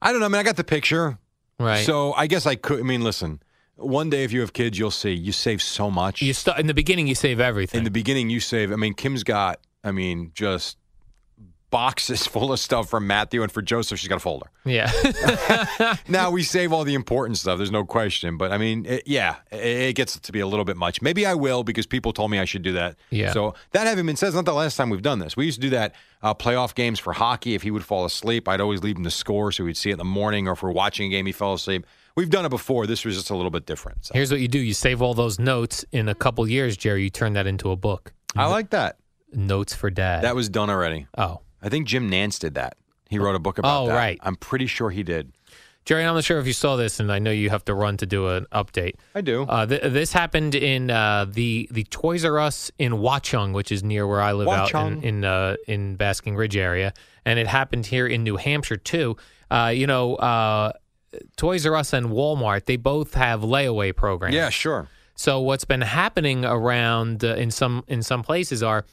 I 0.00 0.12
don't 0.12 0.20
know. 0.20 0.26
I 0.26 0.28
mean, 0.28 0.38
I 0.38 0.44
got 0.44 0.56
the 0.56 0.62
picture. 0.64 1.18
Right. 1.58 1.84
So 1.84 2.12
I 2.12 2.26
guess 2.28 2.46
I 2.46 2.54
could. 2.54 2.78
I 2.80 2.82
mean, 2.84 3.02
listen, 3.02 3.42
one 3.76 4.08
day 4.08 4.22
if 4.24 4.32
you 4.32 4.40
have 4.40 4.52
kids, 4.52 4.78
you'll 4.78 4.90
see. 4.92 5.12
You 5.12 5.32
save 5.32 5.60
so 5.60 5.90
much. 5.90 6.22
you 6.22 6.32
start 6.32 6.58
in 6.60 6.66
the 6.68 6.74
beginning. 6.74 7.06
You 7.08 7.14
save 7.16 7.40
everything. 7.40 7.78
in 7.78 7.84
the 7.84 7.90
beginning 7.90 8.30
you 8.30 8.38
save 8.40 8.70
i 8.72 8.76
mean 8.76 8.94
kim's 8.94 9.22
got 9.24 9.58
i 9.84 9.90
mean 9.90 10.30
just 10.34 10.76
boxes 11.70 12.26
full 12.34 12.52
of 12.52 12.58
stuff 12.60 12.88
from 12.88 13.06
matthew 13.06 13.42
and 13.42 13.50
for 13.52 13.62
joseph 13.62 13.98
she's 13.98 14.08
got 14.08 14.16
a 14.16 14.20
folder 14.20 14.46
yeah. 14.64 14.90
now 16.08 16.30
we 16.30 16.42
save 16.42 16.72
all 16.72 16.84
the 16.84 16.94
important 16.94 17.38
stuff 17.38 17.58
there's 17.58 17.70
no 17.70 17.84
question 17.84 18.36
but 18.36 18.52
i 18.52 18.58
mean 18.58 18.84
it, 18.86 19.02
yeah 19.06 19.36
it, 19.50 19.58
it 19.58 19.96
gets 19.96 20.18
to 20.18 20.32
be 20.32 20.40
a 20.40 20.46
little 20.46 20.64
bit 20.64 20.76
much 20.76 21.02
maybe 21.02 21.26
i 21.26 21.34
will 21.34 21.64
because 21.64 21.86
people 21.86 22.12
told 22.12 22.30
me 22.30 22.38
i 22.38 22.44
should 22.44 22.62
do 22.62 22.72
that 22.72 22.96
Yeah. 23.10 23.32
so 23.32 23.54
that 23.72 23.86
having 23.86 24.06
been 24.06 24.16
said 24.16 24.28
it's 24.28 24.36
not 24.36 24.44
the 24.44 24.54
last 24.54 24.76
time 24.76 24.90
we've 24.90 25.02
done 25.02 25.18
this 25.18 25.36
we 25.36 25.44
used 25.44 25.60
to 25.60 25.66
do 25.66 25.70
that 25.70 25.94
uh, 26.22 26.34
playoff 26.34 26.74
games 26.74 26.98
for 26.98 27.12
hockey 27.12 27.54
if 27.54 27.62
he 27.62 27.70
would 27.70 27.84
fall 27.84 28.04
asleep 28.04 28.48
i'd 28.48 28.60
always 28.60 28.82
leave 28.82 28.96
him 28.96 29.02
the 29.02 29.10
score 29.10 29.52
so 29.52 29.64
we'd 29.64 29.76
see 29.76 29.90
it 29.90 29.94
in 29.94 29.98
the 29.98 30.04
morning 30.04 30.48
or 30.48 30.52
if 30.52 30.62
we're 30.62 30.70
watching 30.70 31.06
a 31.06 31.10
game 31.10 31.26
he 31.26 31.32
fell 31.32 31.52
asleep 31.54 31.86
we've 32.16 32.30
done 32.30 32.44
it 32.46 32.48
before 32.50 32.86
this 32.86 33.04
was 33.04 33.16
just 33.16 33.30
a 33.30 33.36
little 33.36 33.50
bit 33.50 33.66
different 33.66 34.04
so. 34.06 34.14
Here's 34.14 34.30
what 34.30 34.40
you 34.40 34.48
do: 34.48 34.58
you 34.58 34.72
save 34.72 35.02
all 35.02 35.12
those 35.14 35.38
notes. 35.38 35.84
In 35.92 36.08
a 36.08 36.14
couple 36.14 36.48
years, 36.48 36.76
Jerry, 36.76 37.02
you 37.02 37.10
turn 37.10 37.34
that 37.34 37.46
into 37.46 37.70
a 37.70 37.76
book. 37.76 38.12
i 38.34 38.46
like 38.46 38.70
that 38.70 38.96
Notes 39.32 39.74
for 39.74 39.90
Dad. 39.90 40.22
that 40.24 40.34
was 40.34 40.48
done 40.48 40.70
already 40.70 41.06
oh, 41.18 41.40
I 41.66 41.68
think 41.68 41.86
Jim 41.86 42.10
Nantz 42.10 42.38
did 42.38 42.54
that. 42.54 42.76
He 43.10 43.18
wrote 43.18 43.34
a 43.34 43.38
book 43.40 43.58
about 43.58 43.82
Oh, 43.82 43.86
that. 43.88 43.94
right. 43.96 44.18
I'm 44.22 44.36
pretty 44.36 44.66
sure 44.66 44.90
he 44.90 45.02
did. 45.02 45.32
Jerry, 45.84 46.04
I'm 46.04 46.14
not 46.14 46.24
sure 46.24 46.38
if 46.40 46.46
you 46.48 46.52
saw 46.52 46.74
this, 46.76 46.98
and 46.98 47.12
I 47.12 47.18
know 47.20 47.30
you 47.30 47.50
have 47.50 47.64
to 47.66 47.74
run 47.74 47.96
to 47.98 48.06
do 48.06 48.28
an 48.28 48.46
update. 48.52 48.94
I 49.14 49.20
do. 49.20 49.42
Uh, 49.44 49.66
th- 49.66 49.82
this 49.82 50.12
happened 50.12 50.54
in 50.56 50.90
uh, 50.90 51.26
the 51.28 51.68
the 51.70 51.84
Toys 51.84 52.24
R 52.24 52.38
Us 52.40 52.72
in 52.78 52.94
Watchung, 52.94 53.52
which 53.52 53.70
is 53.70 53.84
near 53.84 54.04
where 54.06 54.20
I 54.20 54.32
live 54.32 54.48
out 54.48 54.74
in 54.74 55.02
in, 55.04 55.24
uh, 55.24 55.54
in 55.68 55.94
Basking 55.94 56.34
Ridge 56.34 56.56
area, 56.56 56.92
and 57.24 57.38
it 57.38 57.46
happened 57.46 57.86
here 57.86 58.06
in 58.08 58.24
New 58.24 58.36
Hampshire 58.36 58.76
too. 58.78 59.16
Uh, 59.48 59.72
you 59.74 59.86
know, 59.86 60.16
uh, 60.16 60.72
Toys 61.36 61.64
R 61.66 61.76
Us 61.76 61.92
and 61.92 62.06
Walmart 62.06 62.64
they 62.64 62.76
both 62.76 63.14
have 63.14 63.42
layaway 63.42 63.94
programs. 63.94 64.34
yeah, 64.34 64.50
sure. 64.50 64.88
So 65.14 65.40
what's 65.40 65.64
been 65.64 65.80
happening 65.82 66.44
around 66.44 67.24
uh, 67.24 67.34
in 67.36 67.52
some 67.52 67.84
in 67.86 68.02
some 68.02 68.24
places 68.24 68.60
are 68.62 68.84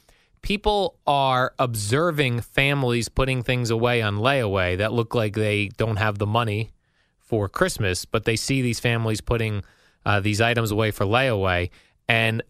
people 0.44 0.98
are 1.06 1.54
observing 1.58 2.38
families 2.38 3.08
putting 3.08 3.42
things 3.42 3.70
away 3.70 4.02
on 4.02 4.18
layaway 4.18 4.76
that 4.76 4.92
look 4.92 5.14
like 5.14 5.34
they 5.34 5.68
don't 5.78 5.96
have 5.96 6.18
the 6.18 6.26
money 6.26 6.70
for 7.18 7.48
Christmas, 7.48 8.04
but 8.04 8.26
they 8.26 8.36
see 8.36 8.60
these 8.60 8.78
families 8.78 9.22
putting 9.22 9.64
uh, 10.04 10.20
these 10.20 10.42
items 10.42 10.70
away 10.70 10.90
for 10.90 11.06
layaway, 11.06 11.70
and 12.08 12.42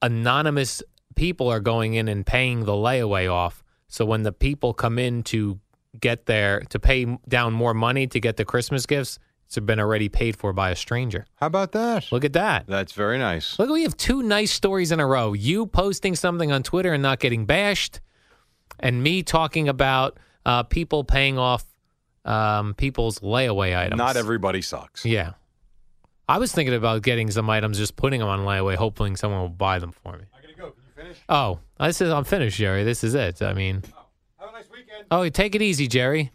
anonymous 0.00 0.80
people 1.16 1.48
are 1.48 1.58
going 1.58 1.94
in 1.94 2.06
and 2.06 2.24
paying 2.24 2.66
the 2.66 2.72
layaway 2.72 3.28
off. 3.28 3.64
So 3.88 4.04
when 4.04 4.22
the 4.22 4.30
people 4.30 4.72
come 4.72 4.96
in 4.96 5.24
to 5.24 5.58
get 6.00 6.26
their 6.26 6.60
to 6.60 6.78
pay 6.78 7.18
down 7.28 7.52
more 7.52 7.74
money 7.74 8.06
to 8.06 8.20
get 8.20 8.36
the 8.36 8.44
Christmas 8.44 8.86
gifts, 8.86 9.18
it's 9.50 9.66
been 9.66 9.80
already 9.80 10.08
paid 10.08 10.36
for 10.36 10.52
by 10.52 10.70
a 10.70 10.76
stranger. 10.76 11.26
How 11.34 11.48
about 11.48 11.72
that? 11.72 12.12
Look 12.12 12.24
at 12.24 12.34
that. 12.34 12.66
That's 12.68 12.92
very 12.92 13.18
nice. 13.18 13.58
Look, 13.58 13.68
we 13.68 13.82
have 13.82 13.96
two 13.96 14.22
nice 14.22 14.52
stories 14.52 14.92
in 14.92 15.00
a 15.00 15.06
row. 15.06 15.32
You 15.32 15.66
posting 15.66 16.14
something 16.14 16.52
on 16.52 16.62
Twitter 16.62 16.92
and 16.92 17.02
not 17.02 17.18
getting 17.18 17.46
bashed, 17.46 18.00
and 18.78 19.02
me 19.02 19.24
talking 19.24 19.68
about 19.68 20.18
uh, 20.46 20.62
people 20.62 21.02
paying 21.02 21.36
off 21.36 21.64
um, 22.24 22.74
people's 22.74 23.18
layaway 23.18 23.76
items. 23.76 23.98
Not 23.98 24.16
everybody 24.16 24.62
sucks. 24.62 25.04
Yeah. 25.04 25.32
I 26.28 26.38
was 26.38 26.52
thinking 26.52 26.74
about 26.76 27.02
getting 27.02 27.28
some 27.32 27.50
items, 27.50 27.76
just 27.76 27.96
putting 27.96 28.20
them 28.20 28.28
on 28.28 28.40
layaway, 28.40 28.76
hoping 28.76 29.16
someone 29.16 29.40
will 29.40 29.48
buy 29.48 29.80
them 29.80 29.90
for 29.90 30.12
me. 30.16 30.26
I 30.32 30.40
gotta 30.42 30.54
go. 30.54 30.70
Can 30.70 30.84
you 30.86 31.02
finish? 31.02 31.18
Oh, 31.28 31.58
this 31.80 32.00
is 32.00 32.12
I'm 32.12 32.22
finished, 32.22 32.56
Jerry. 32.56 32.84
This 32.84 33.02
is 33.02 33.14
it. 33.16 33.42
I 33.42 33.52
mean, 33.52 33.82
oh, 33.96 34.04
Have 34.38 34.50
a 34.50 34.52
nice 34.52 34.70
weekend. 34.70 35.06
oh, 35.10 35.28
take 35.28 35.56
it 35.56 35.62
easy, 35.62 35.88
Jerry. 35.88 36.30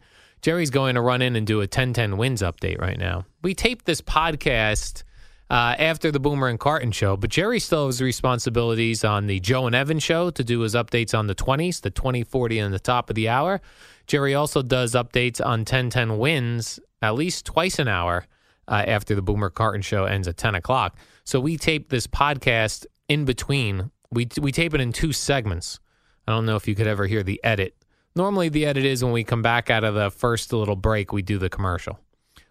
Jerry's 0.45 0.69
going 0.69 0.93
to 0.93 1.01
run 1.01 1.23
in 1.23 1.36
and 1.36 1.47
do 1.47 1.62
a 1.62 1.67
10-10 1.67 2.17
wins 2.17 2.43
update 2.43 2.79
right 2.79 2.99
now. 2.99 3.25
We 3.41 3.55
taped 3.55 3.86
this 3.86 3.99
podcast 3.99 5.01
uh, 5.49 5.73
after 5.79 6.12
the 6.12 6.19
Boomer 6.19 6.49
and 6.49 6.60
Carton 6.60 6.91
show, 6.91 7.17
but 7.17 7.31
Jerry 7.31 7.60
still 7.60 7.88
has 7.88 7.99
responsibilities 7.99 9.03
on 9.03 9.25
the 9.25 9.39
Joe 9.39 9.65
and 9.65 9.75
Evan 9.75 9.97
show 9.97 10.29
to 10.29 10.43
do 10.43 10.60
his 10.60 10.75
updates 10.75 11.17
on 11.17 11.25
the 11.25 11.34
20s, 11.34 11.81
the 11.81 11.89
20, 11.89 12.23
40, 12.25 12.60
and 12.60 12.71
the 12.71 12.77
top 12.77 13.10
of 13.10 13.15
the 13.15 13.27
hour. 13.27 13.60
Jerry 14.05 14.36
also 14.36 14.62
does 14.62 14.93
updates 14.93 15.43
on 15.43 15.62
1010 15.62 16.19
wins 16.19 16.79
at 17.01 17.15
least 17.15 17.47
twice 17.47 17.79
an 17.79 17.88
hour 17.88 18.27
uh, 18.67 18.84
after 18.86 19.15
the 19.15 19.23
Boomer 19.23 19.49
Carton 19.49 19.81
show 19.81 20.05
ends 20.05 20.27
at 20.27 20.38
10 20.38 20.53
o'clock. 20.53 20.95
So 21.23 21.39
we 21.39 21.58
tape 21.58 21.89
this 21.89 22.05
podcast 22.05 22.86
in 23.10 23.25
between. 23.25 23.89
We, 24.12 24.27
we 24.39 24.51
tape 24.51 24.75
it 24.75 24.79
in 24.79 24.93
two 24.93 25.12
segments. 25.12 25.79
I 26.27 26.34
don't 26.34 26.45
know 26.45 26.55
if 26.55 26.67
you 26.67 26.75
could 26.75 26.86
ever 26.86 27.08
hear 27.08 27.23
the 27.23 27.43
edit. 27.43 27.75
Normally, 28.15 28.49
the 28.49 28.65
edit 28.65 28.86
is 28.86 29.04
when 29.04 29.13
we 29.13 29.23
come 29.23 29.41
back 29.41 29.69
out 29.69 29.84
of 29.84 29.93
the 29.93 30.10
first 30.10 30.54
little 30.54 30.75
break, 30.75 31.12
we 31.12 31.21
do 31.21 31.38
the 31.38 31.49
commercial. 31.49 31.99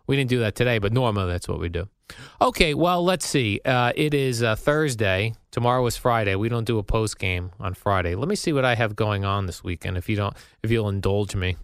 We 0.06 0.16
didn't 0.16 0.30
do 0.30 0.40
that 0.40 0.54
today, 0.54 0.78
but 0.78 0.92
normally 0.92 1.32
that's 1.32 1.48
what 1.48 1.58
we 1.58 1.70
do. 1.70 1.88
Okay, 2.40 2.74
well, 2.74 3.02
let's 3.02 3.26
see. 3.26 3.60
Uh, 3.64 3.92
it 3.96 4.12
is 4.12 4.42
uh, 4.42 4.56
Thursday. 4.56 5.32
Tomorrow 5.50 5.86
is 5.86 5.96
Friday. 5.96 6.34
We 6.34 6.50
don't 6.50 6.64
do 6.66 6.78
a 6.78 6.82
post 6.82 7.18
game 7.18 7.52
on 7.58 7.72
Friday. 7.72 8.14
Let 8.14 8.28
me 8.28 8.36
see 8.36 8.52
what 8.52 8.66
I 8.66 8.74
have 8.74 8.94
going 8.94 9.24
on 9.24 9.46
this 9.46 9.64
weekend. 9.64 9.96
If 9.96 10.08
you 10.10 10.16
don't, 10.16 10.36
if 10.62 10.70
you'll 10.70 10.90
indulge 10.90 11.34
me, 11.34 11.56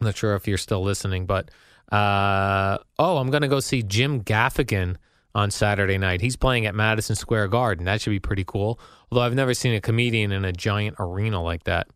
I'm 0.00 0.04
not 0.04 0.16
sure 0.16 0.34
if 0.34 0.46
you're 0.46 0.58
still 0.58 0.82
listening, 0.82 1.24
but 1.24 1.50
uh, 1.90 2.78
oh, 2.98 3.16
I'm 3.16 3.30
going 3.30 3.42
to 3.42 3.48
go 3.48 3.60
see 3.60 3.82
Jim 3.82 4.22
Gaffigan 4.22 4.96
on 5.34 5.50
Saturday 5.50 5.96
night. 5.96 6.20
He's 6.20 6.36
playing 6.36 6.66
at 6.66 6.74
Madison 6.74 7.16
Square 7.16 7.48
Garden. 7.48 7.86
That 7.86 8.02
should 8.02 8.10
be 8.10 8.20
pretty 8.20 8.44
cool. 8.44 8.78
Although 9.10 9.22
I've 9.22 9.34
never 9.34 9.54
seen 9.54 9.74
a 9.74 9.80
comedian 9.80 10.32
in 10.32 10.44
a 10.44 10.52
giant 10.52 10.96
arena 10.98 11.42
like 11.42 11.64
that. 11.64 11.88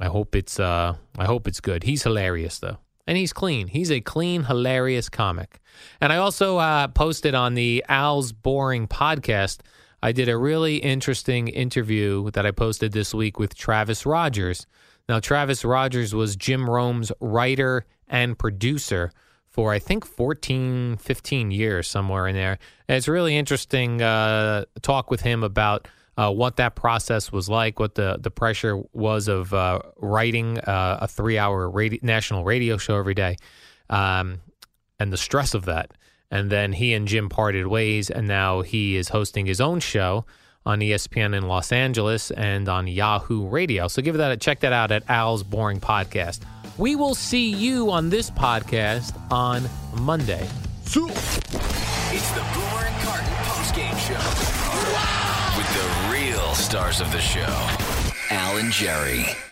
I 0.00 0.06
hope 0.06 0.34
it's 0.34 0.58
uh, 0.58 0.96
I 1.18 1.24
hope 1.24 1.46
it's 1.46 1.60
good. 1.60 1.84
He's 1.84 2.02
hilarious 2.02 2.58
though 2.58 2.78
and 3.06 3.18
he's 3.18 3.32
clean. 3.32 3.68
He's 3.68 3.90
a 3.90 4.00
clean, 4.00 4.44
hilarious 4.44 5.08
comic. 5.08 5.60
And 6.00 6.12
I 6.12 6.16
also 6.16 6.58
uh, 6.58 6.88
posted 6.88 7.34
on 7.34 7.54
the 7.54 7.84
Al's 7.88 8.32
Boring 8.32 8.86
podcast. 8.86 9.60
I 10.02 10.12
did 10.12 10.28
a 10.28 10.36
really 10.36 10.76
interesting 10.76 11.48
interview 11.48 12.30
that 12.32 12.46
I 12.46 12.50
posted 12.50 12.92
this 12.92 13.14
week 13.14 13.38
with 13.38 13.54
Travis 13.54 14.06
Rogers. 14.06 14.66
Now, 15.08 15.20
Travis 15.20 15.64
Rogers 15.64 16.14
was 16.14 16.36
Jim 16.36 16.68
Rome's 16.68 17.12
writer 17.20 17.86
and 18.08 18.38
producer 18.38 19.12
for 19.48 19.72
I 19.72 19.78
think 19.78 20.06
14, 20.06 20.96
15 20.96 21.50
years, 21.50 21.86
somewhere 21.86 22.26
in 22.26 22.34
there. 22.34 22.58
And 22.88 22.96
it's 22.96 23.08
really 23.08 23.36
interesting 23.36 24.00
uh, 24.00 24.64
talk 24.80 25.10
with 25.10 25.20
him 25.20 25.42
about 25.42 25.86
uh, 26.16 26.30
what 26.30 26.56
that 26.56 26.74
process 26.74 27.32
was 27.32 27.48
like, 27.48 27.78
what 27.78 27.94
the, 27.94 28.18
the 28.20 28.30
pressure 28.30 28.82
was 28.92 29.28
of 29.28 29.52
uh, 29.54 29.80
writing 29.96 30.58
uh, 30.58 30.98
a 31.00 31.08
three 31.08 31.38
hour 31.38 31.68
radio, 31.68 31.98
national 32.02 32.44
radio 32.44 32.76
show 32.76 32.96
every 32.96 33.14
day, 33.14 33.36
um, 33.88 34.40
and 34.98 35.12
the 35.12 35.16
stress 35.16 35.54
of 35.54 35.64
that. 35.66 35.92
And 36.30 36.50
then 36.50 36.72
he 36.72 36.94
and 36.94 37.06
Jim 37.06 37.28
parted 37.28 37.66
ways, 37.66 38.10
and 38.10 38.26
now 38.26 38.62
he 38.62 38.96
is 38.96 39.08
hosting 39.08 39.44
his 39.46 39.60
own 39.60 39.80
show 39.80 40.24
on 40.64 40.80
ESPN 40.80 41.36
in 41.36 41.48
Los 41.48 41.72
Angeles 41.72 42.30
and 42.30 42.68
on 42.68 42.86
Yahoo 42.86 43.46
Radio. 43.48 43.88
So 43.88 44.00
give 44.00 44.16
that 44.16 44.32
a 44.32 44.36
check 44.36 44.60
that 44.60 44.72
out 44.72 44.92
at 44.92 45.02
Al's 45.10 45.42
Boring 45.42 45.80
Podcast. 45.80 46.40
We 46.78 46.96
will 46.96 47.14
see 47.14 47.50
you 47.50 47.90
on 47.90 48.08
this 48.08 48.30
podcast 48.30 49.14
on 49.30 49.68
Monday. 50.00 50.48
It's 50.84 52.30
the 52.32 52.71
stars 56.72 57.02
of 57.02 57.12
the 57.12 57.20
show, 57.20 57.68
Al 58.30 58.56
and 58.56 58.72
Jerry. 58.72 59.36